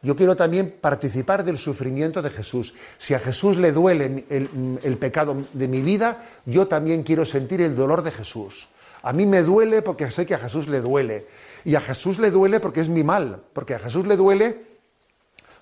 [0.06, 2.76] yo quiero también participar del sufrimiento de Jesús.
[3.00, 7.76] Si a Jesús le duele el, pecado de mi vida, yo también quiero sentir el
[7.76, 8.68] dolor de Jesús.
[9.02, 11.26] A mí me duele porque sé que a Jesús le duele.
[11.64, 13.42] Y a Jesús le duele porque es mi mal.
[13.52, 14.62] Porque a Jesús le duele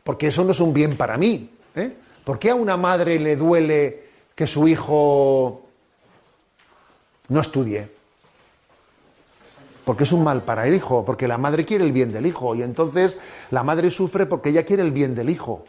[0.03, 1.49] porque eso no es un bien para mí.
[1.77, 1.93] ¿eh?
[2.25, 4.03] ¿Por qué a una madre le duele
[4.35, 5.63] que su hijo
[7.29, 7.92] no estudie?
[9.85, 12.55] Porque es un mal para el hijo, porque la madre quiere el bien del hijo
[12.55, 13.17] y entonces
[13.51, 15.65] la madre sufre porque ella quiere el bien del hijo,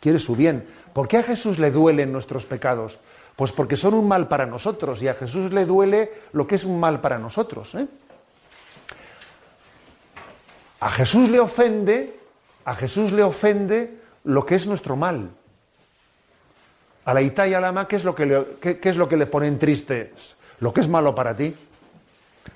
[0.00, 0.66] quiere su bien.
[0.92, 2.98] ¿Por qué a Jesús le duelen nuestros pecados?
[3.36, 6.64] Pues porque son un mal para nosotros y a Jesús le duele lo que es
[6.64, 7.74] un mal para nosotros.
[7.76, 7.86] ¿eh?
[10.80, 12.18] A Jesús le ofende,
[12.64, 15.30] a Jesús le ofende lo que es nuestro mal.
[17.04, 19.08] A la Ita y a la ¿qué es, lo que le, qué, qué es lo
[19.08, 20.36] que le ponen tristes?
[20.60, 21.54] Lo que es malo para ti.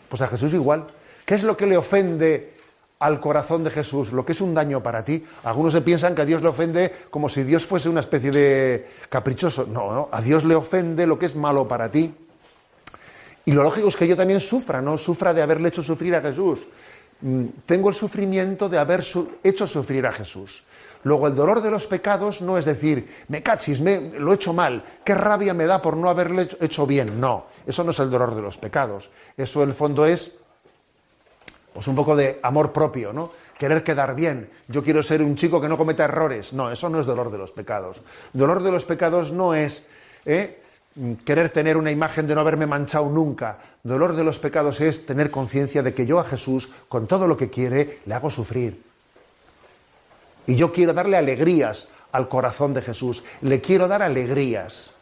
[0.08, 0.86] Pues a Jesús igual.
[1.24, 2.52] ¿Qué es lo que le ofende
[2.98, 4.12] al corazón de Jesús?
[4.12, 5.24] Lo que es un daño para ti.
[5.44, 8.88] Algunos se piensan que a Dios le ofende como si Dios fuese una especie de
[9.08, 9.66] caprichoso.
[9.66, 12.14] No, no, a Dios le ofende lo que es malo para ti.
[13.44, 16.20] Y lo lógico es que yo también sufra, no sufra de haberle hecho sufrir a
[16.20, 16.60] Jesús.
[17.20, 19.04] Mm, tengo el sufrimiento de haber
[19.42, 20.64] hecho sufrir a Jesús.
[21.04, 24.52] Luego, el dolor de los pecados no es decir, me cachis, me, lo he hecho
[24.52, 27.20] mal, qué rabia me da por no haberle hecho, hecho bien.
[27.20, 29.10] No, eso no es el dolor de los pecados.
[29.36, 30.32] Eso, en el fondo, es
[31.72, 33.30] pues un poco de amor propio, ¿no?
[33.58, 34.50] Querer quedar bien.
[34.68, 36.52] Yo quiero ser un chico que no cometa errores.
[36.52, 38.02] No, eso no es dolor de los pecados.
[38.32, 39.86] Dolor de los pecados no es
[40.26, 40.60] ¿eh?
[41.24, 43.58] querer tener una imagen de no haberme manchado nunca.
[43.82, 47.36] Dolor de los pecados es tener conciencia de que yo a Jesús, con todo lo
[47.36, 48.91] que quiere, le hago sufrir.
[50.46, 53.22] Y yo quiero darle alegrías al corazón de Jesús.
[53.42, 54.92] Le quiero dar alegrías.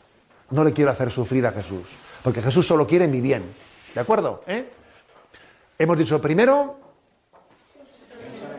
[0.51, 1.89] No le quiero hacer sufrir a Jesús.
[2.23, 3.43] Porque Jesús solo quiere mi bien.
[3.95, 4.43] ¿De acuerdo?
[4.47, 4.69] ¿Eh?
[5.79, 6.79] Hemos dicho primero,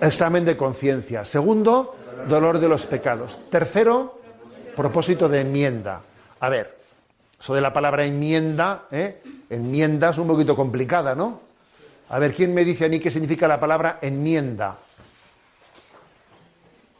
[0.01, 1.23] examen de conciencia.
[1.23, 1.95] Segundo,
[2.27, 3.37] dolor de los pecados.
[3.49, 4.19] Tercero,
[4.75, 6.01] propósito de enmienda.
[6.39, 6.81] A ver,
[7.49, 9.21] de la palabra enmienda, ¿eh?
[9.49, 11.41] enmienda es un poquito complicada, ¿no?
[12.09, 14.77] A ver, ¿quién me dice a mí qué significa la palabra enmienda?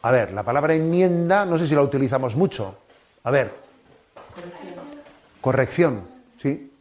[0.02, 2.76] A ver, la palabra enmienda, no sé si la utilizamos mucho.
[3.24, 3.52] A ver.
[5.40, 6.06] Corrección.
[6.40, 6.72] ¿sí?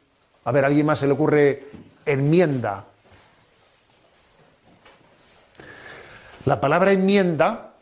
[0.44, 1.68] A ver, ¿a alguien más se le ocurre
[2.06, 2.86] enmienda?
[6.46, 7.74] La palabra enmienda,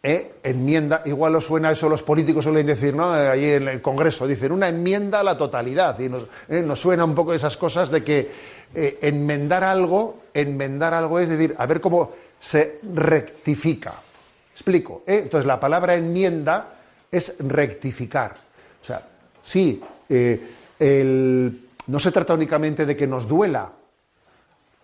[0.00, 3.18] eh, enmienda, igual os suena eso, los políticos suelen decir, ¿no?
[3.18, 5.98] Eh, Allí en el Congreso, dicen una enmienda a la totalidad.
[5.98, 8.30] Y nos, eh, suena un poco esas cosas de que
[8.72, 13.94] eh, enmendar algo, enmendar algo es decir, a ver cómo se rectifica.
[14.54, 15.02] Explico.
[15.06, 15.22] ¿eh?
[15.24, 16.76] Entonces, la palabra enmienda
[17.10, 18.36] es rectificar.
[18.80, 19.02] O sea,
[19.42, 20.40] sí, eh,
[21.86, 23.72] no se trata únicamente de que nos duela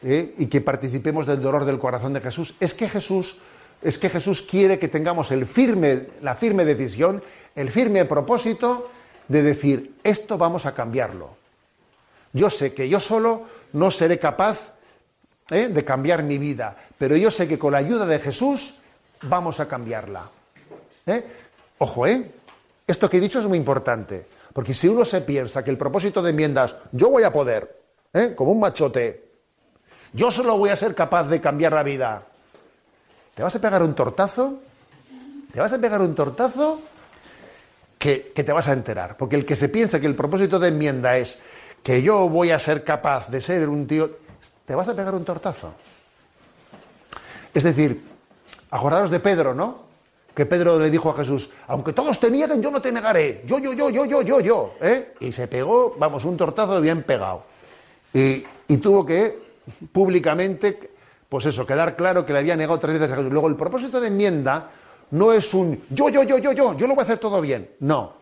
[0.03, 0.35] ¿eh?
[0.39, 2.55] y que participemos del dolor del corazón de Jesús.
[2.61, 3.39] Es que Jesús,
[3.81, 7.23] es que Jesús quiere que tengamos el firme, la firme decisión,
[7.55, 8.91] el firme propósito
[9.29, 11.31] de decir, esto vamos a cambiarlo.
[12.33, 14.73] Yo sé que yo solo no seré capaz
[15.51, 15.69] ¿eh?
[15.69, 18.75] de cambiar mi vida, pero yo sé que con la ayuda de Jesús
[19.23, 20.29] vamos a cambiarla.
[21.07, 21.25] ¿Eh?
[21.79, 22.31] Ojo, ¿eh?
[22.87, 26.23] Esto que he dicho es muy importante, porque si uno se piensa que el propósito
[26.23, 27.79] de enmiendas, yo voy a poder,
[28.13, 28.35] ¿eh?
[28.35, 29.25] como un machote,
[30.13, 32.23] yo solo voy a ser capaz de cambiar la vida,
[33.35, 34.61] ¿te vas a pegar un tortazo?
[35.53, 36.81] ¿Te vas a pegar un tortazo?
[37.99, 40.69] Que, que te vas a enterar, porque el que se piensa que el propósito de
[40.69, 41.39] enmienda es
[41.83, 44.11] que yo voy a ser capaz de ser un tío,
[44.65, 45.75] te vas a pegar un tortazo.
[47.53, 48.10] Es decir,
[48.71, 49.91] Acordaros de Pedro, ¿no?
[50.35, 53.43] Que Pedro le dijo a Jesús, aunque todos te nieguen, yo no te negaré.
[53.47, 54.75] Yo, yo, yo, yo, yo, yo, yo.
[54.81, 55.15] ¿eh?
[55.21, 57.43] Y se pegó, vamos, un tortazo bien pegado.
[58.15, 59.39] Y, y, tuvo que
[59.93, 60.91] públicamente,
[61.29, 63.33] pues eso, quedar claro que le había negado tres veces a Jesús.
[63.33, 64.71] Luego, el propósito de enmienda
[65.13, 67.71] no es un yo, yo, yo, yo, yo, yo lo voy a hacer todo bien.
[67.81, 68.15] No.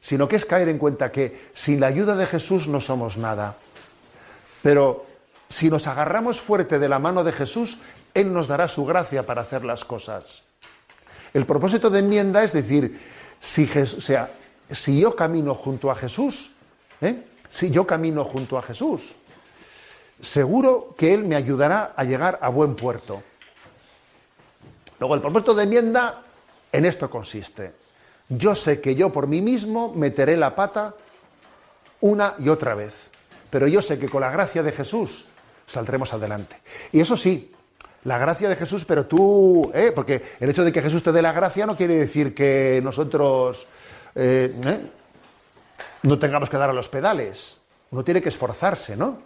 [0.00, 3.56] Sino que es caer en cuenta que sin la ayuda de Jesús no somos nada.
[4.62, 5.06] Pero
[5.48, 7.78] si nos agarramos fuerte de la mano de Jesús,
[8.14, 10.42] Él nos dará su gracia para hacer las cosas.
[11.34, 13.00] El propósito de enmienda es decir,
[13.40, 14.30] si, o sea,
[14.70, 16.50] si yo camino junto a Jesús,
[17.00, 17.22] ¿eh?
[17.48, 19.14] si yo camino junto a Jesús,
[20.20, 23.22] seguro que Él me ayudará a llegar a buen puerto.
[24.98, 26.22] Luego, el propósito de enmienda
[26.72, 27.72] en esto consiste.
[28.28, 30.94] Yo sé que yo por mí mismo meteré la pata
[32.00, 33.08] una y otra vez,
[33.50, 35.26] pero yo sé que con la gracia de Jesús
[35.66, 36.60] saldremos adelante.
[36.92, 37.52] Y eso sí,
[38.04, 39.92] la gracia de Jesús, pero tú, ¿eh?
[39.94, 43.66] porque el hecho de que Jesús te dé la gracia no quiere decir que nosotros
[44.14, 44.80] eh, ¿eh?
[46.02, 47.56] no tengamos que dar a los pedales.
[47.90, 49.22] Uno tiene que esforzarse, ¿no?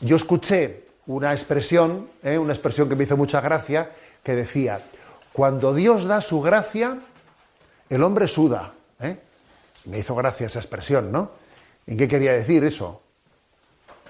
[0.00, 3.90] Yo escuché una expresión, una expresión que me hizo mucha gracia,
[4.22, 4.80] que decía,
[5.32, 6.98] cuando Dios da su gracia,
[7.90, 8.72] el hombre suda.
[9.86, 11.30] Me hizo gracia esa expresión, ¿no?
[11.86, 13.02] ¿En qué quería decir eso?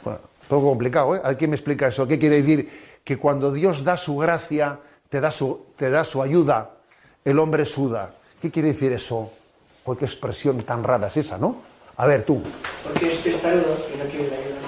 [0.04, 1.20] Bueno, un poco complicado, ¿eh?
[1.24, 2.06] ¿Alguien me explica eso?
[2.06, 2.70] ¿Qué quiere decir?
[3.04, 6.70] Que cuando Dios da su gracia, te da su, te da su ayuda,
[7.24, 8.14] el hombre suda.
[8.40, 9.30] ¿Qué quiere decir eso?
[9.84, 11.56] Pues qué expresión tan rara es esa, ¿no?
[11.96, 12.42] A ver, tú.
[12.82, 14.58] Porque es testarudo y no quiere la ayuda.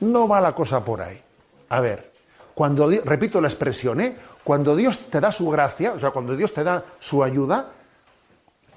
[0.00, 1.20] No va la cosa por ahí.
[1.68, 2.12] A ver,
[2.54, 4.16] cuando Dios, repito la expresión, ¿eh?
[4.44, 7.70] Cuando Dios te da su gracia, o sea, cuando Dios te da su ayuda,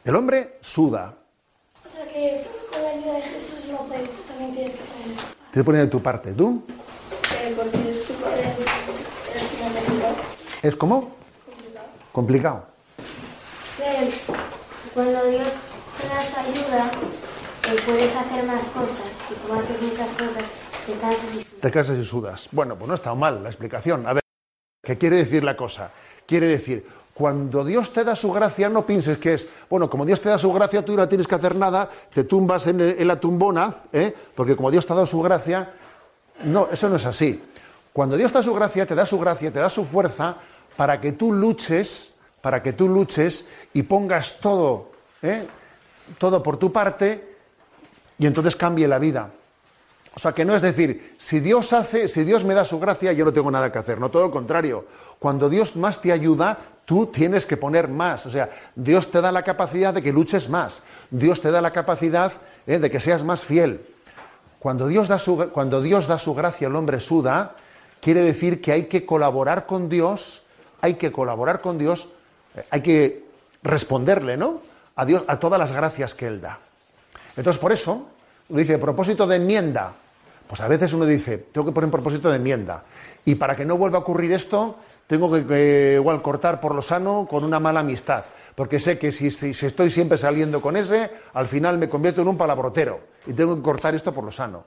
[0.05, 1.13] el hombre suda.
[1.85, 4.79] O sea que si con la ayuda de Jesús no puedes, tú también tienes que
[4.79, 5.05] poner.
[5.05, 6.31] Tienes que poner de tu parte.
[6.31, 6.63] ¿Tú?
[6.67, 8.41] Eh, porque es tu padre,
[9.35, 10.15] es como complicado.
[10.67, 11.15] ¿Es como?
[12.11, 12.65] Complicado.
[14.93, 15.47] cuando Dios
[15.97, 16.91] te da su ayuda,
[17.69, 19.07] eh, puedes hacer más cosas.
[19.31, 20.43] Y como haces muchas cosas,
[20.85, 22.49] te cansas y Te casas y sudas.
[22.51, 24.05] Bueno, pues no está mal la explicación.
[24.07, 24.23] A ver,
[24.83, 25.89] ¿qué quiere decir la cosa?
[26.25, 30.19] Quiere decir, cuando Dios te da su gracia, no pienses que es, bueno, como Dios
[30.19, 33.21] te da su gracia, tú no tienes que hacer nada, te tumbas en, en la
[33.21, 34.13] tumbona, ¿eh?
[34.35, 35.71] porque como Dios te ha dado su gracia,
[36.43, 37.41] no, eso no es así.
[37.93, 40.35] Cuando Dios te da su gracia, te da su gracia, te da su fuerza
[40.77, 45.47] para que tú luches, para que tú luches y pongas todo, ¿eh?
[46.17, 47.35] todo por tu parte
[48.17, 49.31] y entonces cambie la vida.
[50.15, 53.13] O sea, que no es decir, si Dios hace, si Dios me da su gracia,
[53.13, 53.99] yo no tengo nada que hacer.
[53.99, 54.85] No, todo lo contrario.
[55.19, 58.25] Cuando Dios más te ayuda, tú tienes que poner más.
[58.25, 60.81] O sea, Dios te da la capacidad de que luches más.
[61.11, 62.33] Dios te da la capacidad
[62.65, 63.85] eh, de que seas más fiel.
[64.57, 67.55] Cuando Dios, da su, cuando Dios da su gracia, el hombre suda,
[68.01, 70.43] quiere decir que hay que colaborar con Dios,
[70.81, 72.09] hay que colaborar con Dios,
[72.55, 73.25] eh, hay que
[73.63, 74.61] responderle, ¿no?
[74.95, 76.59] A Dios, a todas las gracias que Él da.
[77.35, 78.07] Entonces, por eso,
[78.49, 79.93] uno dice, propósito de enmienda.
[80.47, 82.83] Pues a veces uno dice, tengo que poner propósito de enmienda.
[83.25, 87.27] Y para que no vuelva a ocurrir esto, tengo que, igual cortar por lo sano
[87.29, 88.23] con una mala amistad.
[88.55, 92.21] Porque sé que si, si- si estoy siempre saliendo con ese, al final me convierto
[92.21, 93.01] en un palabrotero.
[93.27, 94.63] Y tengo que cortar esto por lo sano.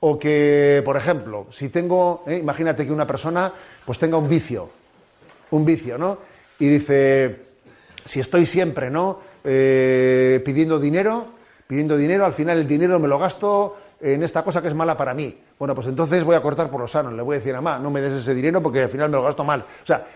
[0.00, 3.50] O que, por ejemplo, si tengo, eh, imagínate que una persona
[3.86, 4.68] pues tenga un vicio,
[5.54, 6.18] un vicio, ¿no?
[6.58, 7.40] Y dice,
[8.04, 9.20] si estoy siempre, ¿no?
[9.42, 11.26] Eh, pidiendo dinero,
[11.66, 14.96] pidiendo dinero, al final el dinero me lo gasto en esta cosa que es mala
[14.96, 15.38] para mí.
[15.58, 17.10] Bueno, pues entonces voy a cortar por lo sano.
[17.10, 19.16] Le voy a decir a mamá, no me des ese dinero porque al final me
[19.16, 19.60] lo gasto mal.
[19.60, 20.06] O sea,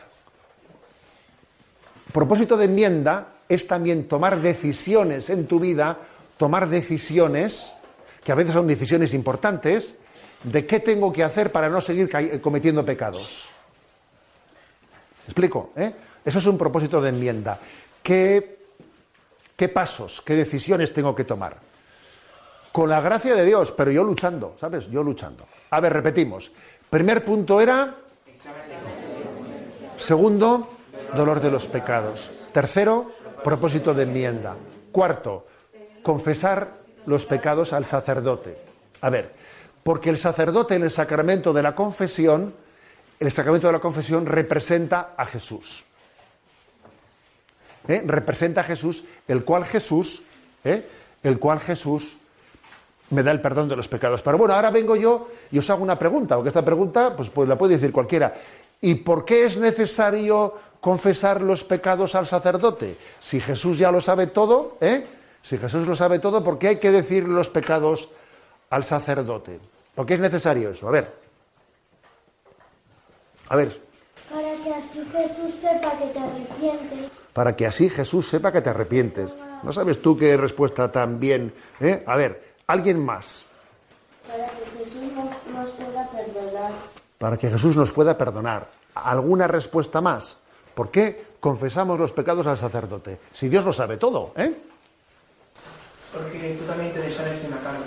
[2.12, 5.96] propósito de enmienda es también tomar decisiones en tu vida,
[6.36, 7.72] tomar decisiones,
[8.24, 9.96] que a veces son decisiones importantes,
[10.42, 13.48] de qué tengo que hacer para no seguir cometiendo pecados.
[15.28, 15.72] ¿Me explico?
[15.76, 15.92] eh?
[16.24, 17.58] Eso es un propósito de enmienda.
[18.02, 18.60] ¿Qué,
[19.54, 21.58] ¿Qué pasos, qué decisiones tengo que tomar?
[22.72, 24.88] Con la gracia de Dios, pero yo luchando, ¿sabes?
[24.88, 25.46] Yo luchando.
[25.68, 26.50] A ver, repetimos.
[26.88, 27.94] Primer punto era...
[29.98, 30.70] Segundo,
[31.14, 32.30] dolor de los pecados.
[32.54, 33.12] Tercero,
[33.44, 34.56] propósito de enmienda.
[34.90, 35.46] Cuarto,
[36.02, 36.68] confesar
[37.04, 38.56] los pecados al sacerdote.
[39.02, 39.34] A ver,
[39.82, 42.54] porque el sacerdote en el sacramento de la confesión,
[43.20, 45.84] el sacramento de la confesión representa a Jesús.
[47.88, 48.02] ¿Eh?
[48.04, 50.22] Representa a Jesús, el cual Jesús,
[50.64, 50.86] ¿eh?
[51.22, 52.18] el cual Jesús
[53.10, 54.22] me da el perdón de los pecados.
[54.22, 57.48] Pero bueno, ahora vengo yo y os hago una pregunta, porque esta pregunta pues, pues
[57.48, 58.34] la puede decir cualquiera.
[58.80, 62.96] ¿Y por qué es necesario confesar los pecados al sacerdote?
[63.18, 65.06] Si Jesús ya lo sabe todo, ¿eh?
[65.42, 68.10] Si Jesús lo sabe todo, ¿por qué hay que decir los pecados
[68.70, 69.58] al sacerdote?
[69.94, 70.86] ¿Por qué es necesario eso?
[70.88, 71.17] A ver.
[73.48, 73.80] A ver,
[74.30, 77.10] Para que así Jesús sepa que te arrepientes.
[77.32, 79.30] para que así Jesús sepa que te arrepientes.
[79.62, 81.52] ¿No sabes tú qué respuesta tan bien?
[81.80, 82.02] ¿eh?
[82.06, 83.44] A ver, alguien más.
[84.26, 85.30] Para que Jesús no-
[85.60, 86.72] nos pueda perdonar.
[87.18, 88.68] para que Jesús nos pueda perdonar.
[88.94, 90.36] ¿Alguna respuesta más?
[90.74, 93.18] ¿Por qué confesamos los pecados al sacerdote?
[93.32, 94.54] Si Dios lo sabe todo, ¿eh?
[96.12, 97.86] Porque tú también te deshaces de una carga.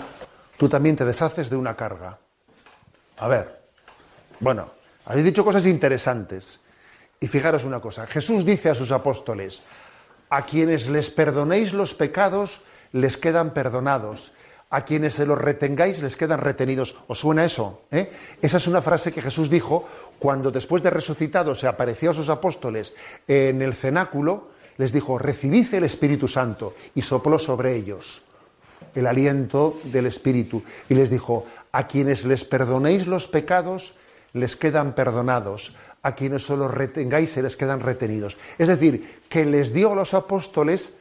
[0.57, 2.17] Tú también te deshaces de una carga.
[3.17, 3.61] A ver,
[4.39, 4.69] bueno,
[5.05, 6.59] habéis dicho cosas interesantes.
[7.19, 9.61] Y fijaros una cosa, Jesús dice a sus apóstoles,
[10.29, 12.61] a quienes les perdonéis los pecados,
[12.93, 14.33] les quedan perdonados.
[14.73, 16.95] A quienes se los retengáis, les quedan retenidos.
[17.07, 17.81] ¿Os suena eso?
[17.91, 18.09] eh?
[18.41, 19.85] Esa es una frase que Jesús dijo
[20.17, 22.93] cuando después de resucitado se apareció a sus apóstoles
[23.27, 28.23] en el cenáculo, les dijo, recibid el Espíritu Santo y sopló sobre ellos
[28.95, 33.93] el aliento del Espíritu y les dijo, a quienes les perdonéis los pecados,
[34.33, 38.37] les quedan perdonados, a quienes solo retengáis, se les quedan retenidos.
[38.57, 40.93] Es decir, que les dio a los apóstoles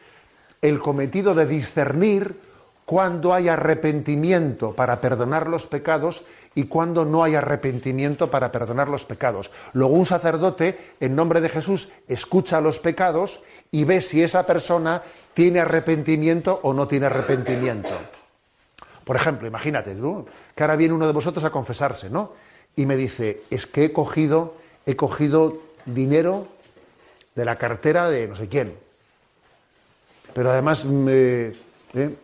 [0.60, 2.36] el cometido de discernir
[2.84, 6.24] cuándo hay arrepentimiento para perdonar los pecados
[6.54, 9.50] y cuándo no hay arrepentimiento para perdonar los pecados.
[9.72, 15.02] Luego un sacerdote, en nombre de Jesús, escucha los pecados y ve si esa persona
[15.32, 17.90] tiene arrepentimiento o no tiene arrepentimiento.
[19.04, 19.96] Por ejemplo, imagínate
[20.54, 22.32] que ahora viene uno de vosotros a confesarse, ¿no?
[22.80, 24.54] Y me dice, es que he cogido,
[24.86, 26.48] he cogido dinero
[27.34, 28.72] de la cartera de no sé quién.
[30.32, 31.48] Pero además me,
[31.92, 32.14] ¿eh?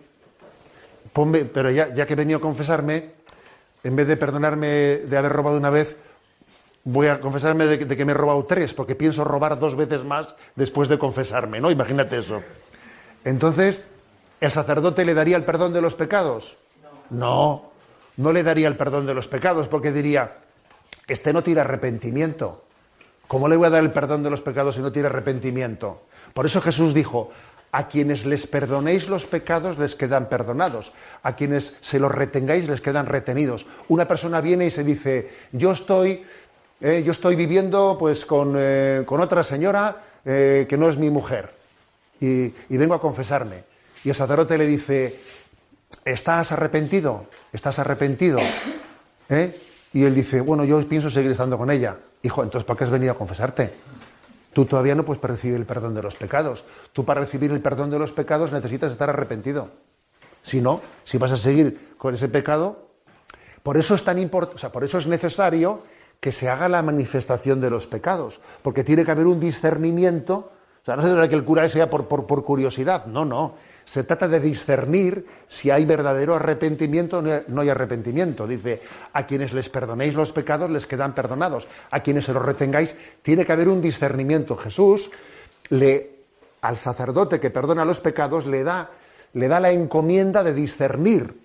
[1.12, 3.10] Ponme- pero ya, ya que he venido a confesarme,
[3.84, 4.68] en vez de perdonarme
[5.04, 5.94] de haber robado una vez,
[6.84, 9.76] voy a confesarme de, que- de que me he robado tres, porque pienso robar dos
[9.76, 11.70] veces más después de confesarme, ¿no?
[11.70, 12.42] Imagínate eso.
[13.24, 13.84] Entonces,
[14.40, 16.56] ¿El sacerdote le daría el perdón de los pecados?
[17.10, 17.72] No,
[18.16, 20.36] no le daría el perdón de los pecados porque diría,
[21.06, 22.64] este no tiene arrepentimiento.
[23.26, 26.02] ¿Cómo le voy a dar el perdón de los pecados si no tiene arrepentimiento?
[26.32, 27.30] Por eso Jesús dijo,
[27.72, 30.92] a quienes les perdonéis los pecados les quedan perdonados,
[31.22, 33.66] a quienes se los retengáis les quedan retenidos.
[33.88, 36.24] Una persona viene y se dice, yo estoy,
[36.80, 41.50] eh, yo estoy viviendo pues con, eh, otra señora eh, que no es mi mujer
[42.20, 43.64] y, y vengo a confesarme.
[44.04, 45.18] Y el sacerdote le dice,
[46.04, 47.26] ¿estás arrepentido?
[47.52, 48.38] ¿Estás arrepentido?
[49.96, 51.96] Y él dice, bueno, yo pienso seguir estando con ella.
[52.20, 53.72] Hijo, entonces ¿para qué has venido a confesarte?
[54.52, 56.64] Tú todavía no puedes recibir el perdón de los pecados.
[56.92, 59.70] Tú para recibir el perdón de los pecados necesitas estar arrepentido.
[60.42, 62.90] Si no, si vas a seguir con ese pecado,
[63.62, 65.80] por eso es tan importante, o sea, por eso es necesario
[66.20, 70.52] que se haga la manifestación de los pecados, porque tiene que haber un discernimiento.
[70.82, 73.24] O sea, no se trata de que el cura sea por, por, por curiosidad, no,
[73.24, 73.54] no.
[73.86, 78.46] Se trata de discernir si hay verdadero arrepentimiento o no hay arrepentimiento.
[78.46, 78.82] Dice,
[79.12, 81.68] a quienes les perdonéis los pecados les quedan perdonados.
[81.92, 84.56] A quienes se los retengáis, tiene que haber un discernimiento.
[84.56, 85.10] Jesús
[85.70, 86.10] le,
[86.62, 88.90] al sacerdote que perdona los pecados le da,
[89.34, 91.40] le da la encomienda de discernir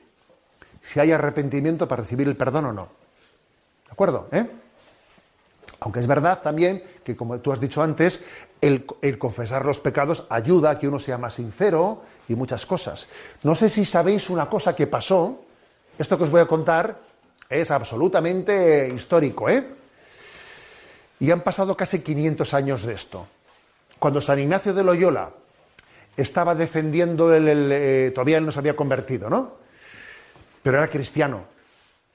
[0.82, 2.90] si hay arrepentimiento para recibir el perdón o no.
[3.86, 4.28] ¿De acuerdo?
[4.32, 4.48] ¿Eh?
[5.82, 6.82] Aunque es verdad también
[7.12, 8.22] que, como tú has dicho antes,
[8.62, 8.86] el,
[9.18, 13.08] confesar los pecados ayuda a que uno sea más sincero y muchas cosas.
[13.44, 15.42] No sé si sabéis una cosa que pasó.
[15.98, 17.00] Esto que os voy a contar
[17.50, 19.66] es absolutamente histórico, ¿eh?
[21.20, 23.28] Y han pasado casi 500 años de esto.
[24.00, 25.32] Cuando San Ignacio de Loyola
[26.18, 29.54] estaba defendiendo, el, eh, todavía él no se había convertido, ¿no?
[30.64, 31.44] Pero era cristiano.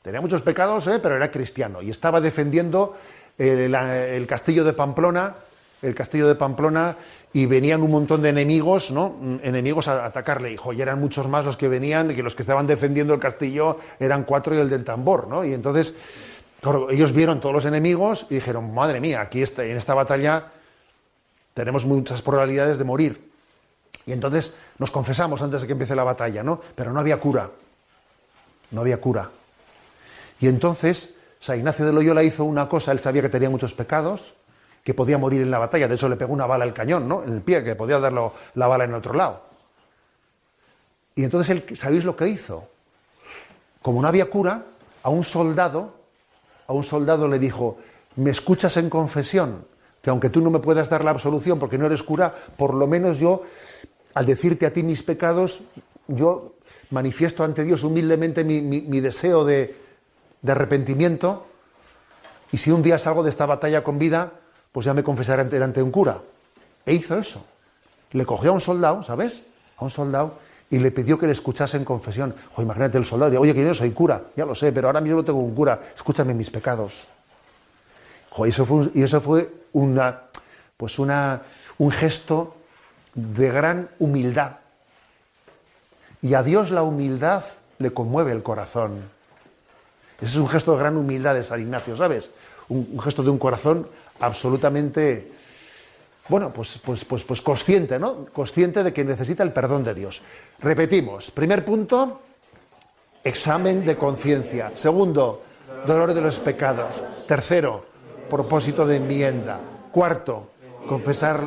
[0.02, 0.98] Tenía muchos pecados, ¿eh?
[1.00, 1.82] pero era cristiano.
[1.82, 2.96] Y estaba defendiendo
[3.38, 5.34] el, castillo de Pamplona,
[5.82, 6.96] el castillo de Pamplona,
[7.32, 9.16] y venían un montón de enemigos, ¿no?
[9.42, 10.56] Enemigos a atacarle.
[10.56, 14.24] Y, eran muchos más los que venían, que los que estaban defendiendo el castillo eran
[14.24, 15.44] cuatro y el del tambor, ¿no?
[15.44, 15.94] Y entonces,
[16.90, 20.52] ellos vieron todos los enemigos y dijeron, madre mía, aquí en esta batalla
[21.52, 23.30] tenemos muchas probabilidades de morir.
[24.06, 26.60] Y entonces nos confesamos antes de que empiece la batalla, ¿no?
[26.74, 27.50] Pero no había cura.
[28.70, 29.30] No había cura.
[30.40, 31.15] Y entonces
[31.46, 34.34] San Ignacio de Loyola hizo una cosa, él sabía que tenía muchos pecados,
[34.82, 37.22] que podía morir en la batalla, de hecho le pegó una bala al cañón, ¿no?
[37.22, 38.20] En el pie, que podía darle
[38.56, 39.42] la bala en otro lado.
[41.14, 42.64] Y entonces él, ¿sabéis lo que hizo?
[43.80, 44.64] Como no había cura,
[45.04, 45.94] a un soldado,
[46.66, 47.78] a un soldado le dijo,
[48.16, 49.68] ¿me escuchas en confesión?
[50.02, 52.88] Que aunque tú no me puedas dar la absolución porque no eres cura, por lo
[52.88, 53.42] menos yo,
[54.14, 55.62] al decirte a ti mis pecados,
[56.08, 56.56] yo
[56.90, 59.85] manifiesto ante Dios humildemente mi deseo de,
[60.46, 61.46] de arrepentimiento,
[62.52, 64.32] y si un día salgo de esta batalla con vida,
[64.72, 66.20] pues ya me confesaré ante, un cura.
[66.86, 67.44] E hizo eso.
[68.12, 69.42] Le cogió a un soldado, ¿sabes?
[69.76, 70.38] A un soldado
[70.70, 72.34] y le pidió que le escuchase en confesión.
[72.56, 75.24] O imagínate el soldado, oye, que yo soy cura, ya lo sé, pero ahora mismo
[75.24, 77.06] tengo un cura, escúchame mis pecados.
[78.46, 80.22] eso fue, y eso fue una,
[80.76, 81.42] pues una,
[81.78, 82.56] un gesto
[83.14, 84.58] de gran humildad.
[86.22, 87.44] Y a Dios la humildad
[87.78, 89.15] le conmueve el corazón.
[90.20, 92.30] Ese es un gesto de gran humildad de San Ignacio, ¿sabes?
[92.68, 93.88] Un, gesto de un corazón
[94.20, 95.30] absolutamente,
[96.28, 98.26] bueno, pues, pues, pues, pues consciente, ¿no?
[98.32, 100.22] Consciente de que necesita el perdón de Dios.
[100.58, 102.22] Repetimos, primer punto,
[103.22, 104.72] examen de conciencia.
[104.74, 105.42] Segundo,
[105.86, 107.02] dolor de los pecados.
[107.26, 107.84] Tercero,
[108.30, 109.60] propósito de enmienda.
[109.92, 110.50] Cuarto,
[110.88, 111.40] confesar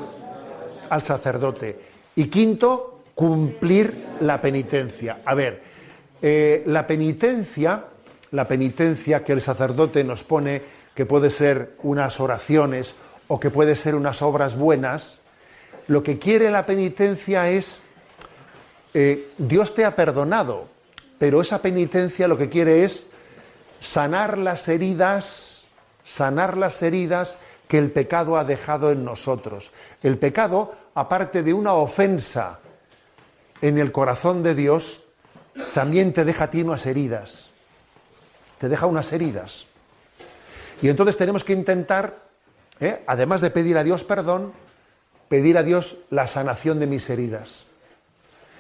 [0.90, 1.80] al sacerdote.
[2.16, 5.22] Y quinto, cumplir la penitencia.
[5.26, 5.62] A ver,
[6.22, 7.86] eh, la penitencia
[8.32, 10.62] la penitencia que el sacerdote nos pone,
[10.94, 12.96] que puede ser unas oraciones
[13.28, 15.20] o que puede ser unas obras buenas,
[15.88, 17.80] lo que quiere la penitencia es,
[18.94, 20.68] eh, Dios te ha perdonado,
[21.18, 23.08] pero esa penitencia lo que quiere es
[23.80, 25.66] sanar las heridas,
[26.04, 29.72] sanar las heridas que el pecado ha dejado en nosotros.
[30.02, 32.60] El pecado, aparte de una ofensa
[33.62, 35.04] en el corazón de Dios,
[35.74, 37.49] también te deja a ti unas heridas
[38.60, 39.66] te deja unas heridas.
[40.82, 42.24] Y entonces tenemos que intentar,
[42.80, 43.03] ¿eh?
[43.07, 44.53] además de pedir a Dios perdón,
[45.28, 47.66] pedir a Dios la sanación de mis heridas.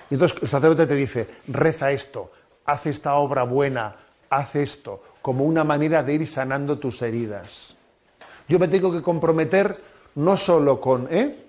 [0.09, 2.31] Y entonces el sacerdote te dice, reza esto,
[2.65, 3.95] haz esta obra buena,
[4.29, 7.75] haz esto, como una manera de ir sanando tus heridas.
[8.47, 9.79] Yo me tengo que comprometer
[10.15, 11.45] no solo con, ¿eh?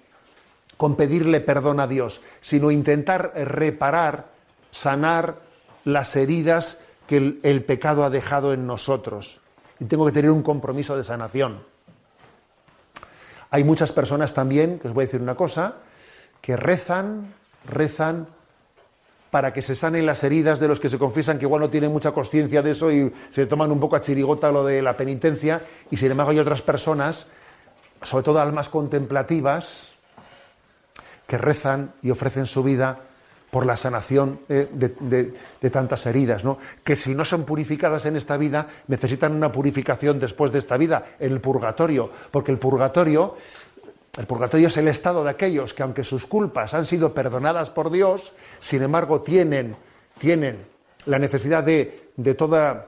[0.76, 4.26] con pedirle perdón a Dios, sino intentar reparar,
[4.70, 5.36] sanar
[5.84, 6.78] las heridas
[7.10, 9.40] que el, pecado ha dejado en nosotros.
[9.80, 11.64] Y tengo que tener un compromiso de sanación.
[13.50, 15.78] Hay muchas personas también, que os voy a decir una cosa,
[16.40, 17.34] que rezan,
[17.68, 18.28] rezan
[19.32, 21.90] para que se sanen las heridas de los que se confiesan que igual no tienen
[21.90, 25.62] mucha conciencia de eso y se toman un poco a chirigota lo de la penitencia,
[25.90, 27.26] y sin embargo hay otras personas,
[28.02, 29.94] sobre todo almas contemplativas,
[31.26, 33.00] que rezan y ofrecen su vida
[33.50, 36.58] por la sanación eh, de, tantas heridas, ¿no?
[36.84, 41.04] que si no son purificadas en esta vida, necesitan una purificación después de esta vida,
[41.18, 43.36] en el purgatorio, porque el purgatorio
[44.18, 47.90] el purgatorio es el estado de aquellos que aunque sus culpas han sido perdonadas por
[47.90, 49.76] Dios, sin embargo tienen,
[50.18, 50.66] tienen
[51.06, 52.86] la necesidad de, de toda...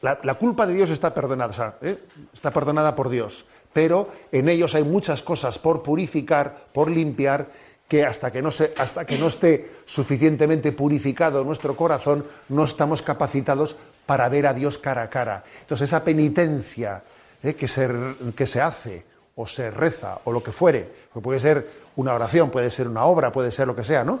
[0.00, 1.98] La, culpa de Dios está perdonada, ¿eh?
[2.32, 7.48] está perdonada por Dios, pero en ellos hay muchas cosas por purificar, por limpiar,
[7.90, 13.02] que hasta que no, se, hasta que no esté suficientemente purificado nuestro corazón, no estamos
[13.02, 13.74] capacitados
[14.06, 15.42] para ver a Dios cara a cara.
[15.62, 17.02] Entonces esa penitencia
[17.42, 17.54] ¿eh?
[17.54, 17.90] que, se,
[18.36, 20.88] que se hace o se reza o lo que fuere,
[21.20, 24.20] puede ser una oración, puede ser una obra, puede ser lo que sea, ¿no?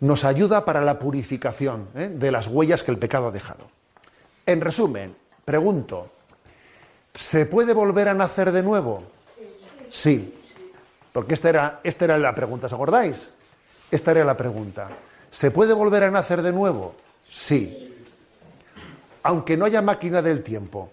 [0.00, 2.10] Nos ayuda para la purificación ¿eh?
[2.12, 3.70] de las huellas que el pecado ha dejado.
[4.44, 5.16] En resumen,
[5.46, 6.10] pregunto,
[7.18, 9.04] ¿se puede volver a nacer de nuevo?
[9.88, 10.37] Sí,
[11.18, 13.30] porque esta era, esta era la pregunta, ¿os acordáis?
[13.90, 14.88] Esta era la pregunta.
[15.30, 16.94] ¿Se puede volver a nacer de nuevo?
[17.30, 17.94] Sí.
[19.22, 20.92] Aunque no haya máquina del tiempo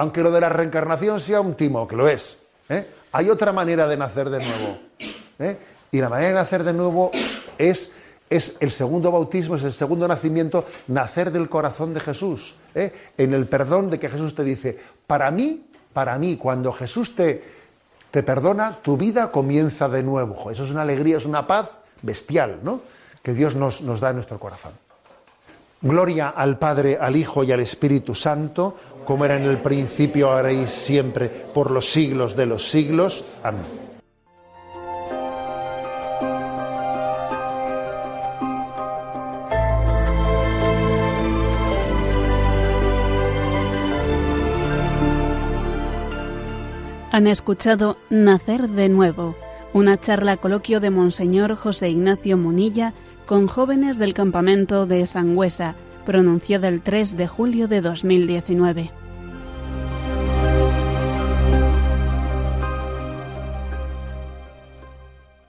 [0.00, 2.38] aunque lo de la reencarnación sea un timo, que lo es.
[2.70, 2.86] ¿eh?
[3.12, 4.78] Hay otra manera de nacer de nuevo.
[5.38, 5.58] ¿eh?
[5.92, 7.10] Y la manera de nacer de nuevo
[7.58, 7.90] es,
[8.30, 12.54] es, el segundo bautismo, es el segundo nacimiento, nacer del corazón de Jesús.
[12.74, 12.92] ¿eh?
[13.18, 17.59] En el perdón de que Jesús te dice, para mí, para mí, cuando Jesús te,
[18.10, 20.50] te perdona, tu vida comienza de nuevo.
[20.50, 21.70] Eso es una alegría, es una paz
[22.02, 22.80] bestial, ¿no?
[23.22, 24.72] Que Dios nos, nos da en nuestro corazón.
[25.82, 30.52] Gloria al Padre, al Hijo y al Espíritu Santo, como era en el principio, ahora
[30.52, 33.24] y siempre, por los siglos de los siglos.
[33.42, 33.89] Amén.
[47.12, 49.34] Han escuchado Nacer de Nuevo,
[49.72, 52.92] una charla coloquio de Monseñor José Ignacio Munilla
[53.26, 55.74] con jóvenes del campamento de Sangüesa,
[56.06, 58.99] pronunciada el 3 de julio de 2019.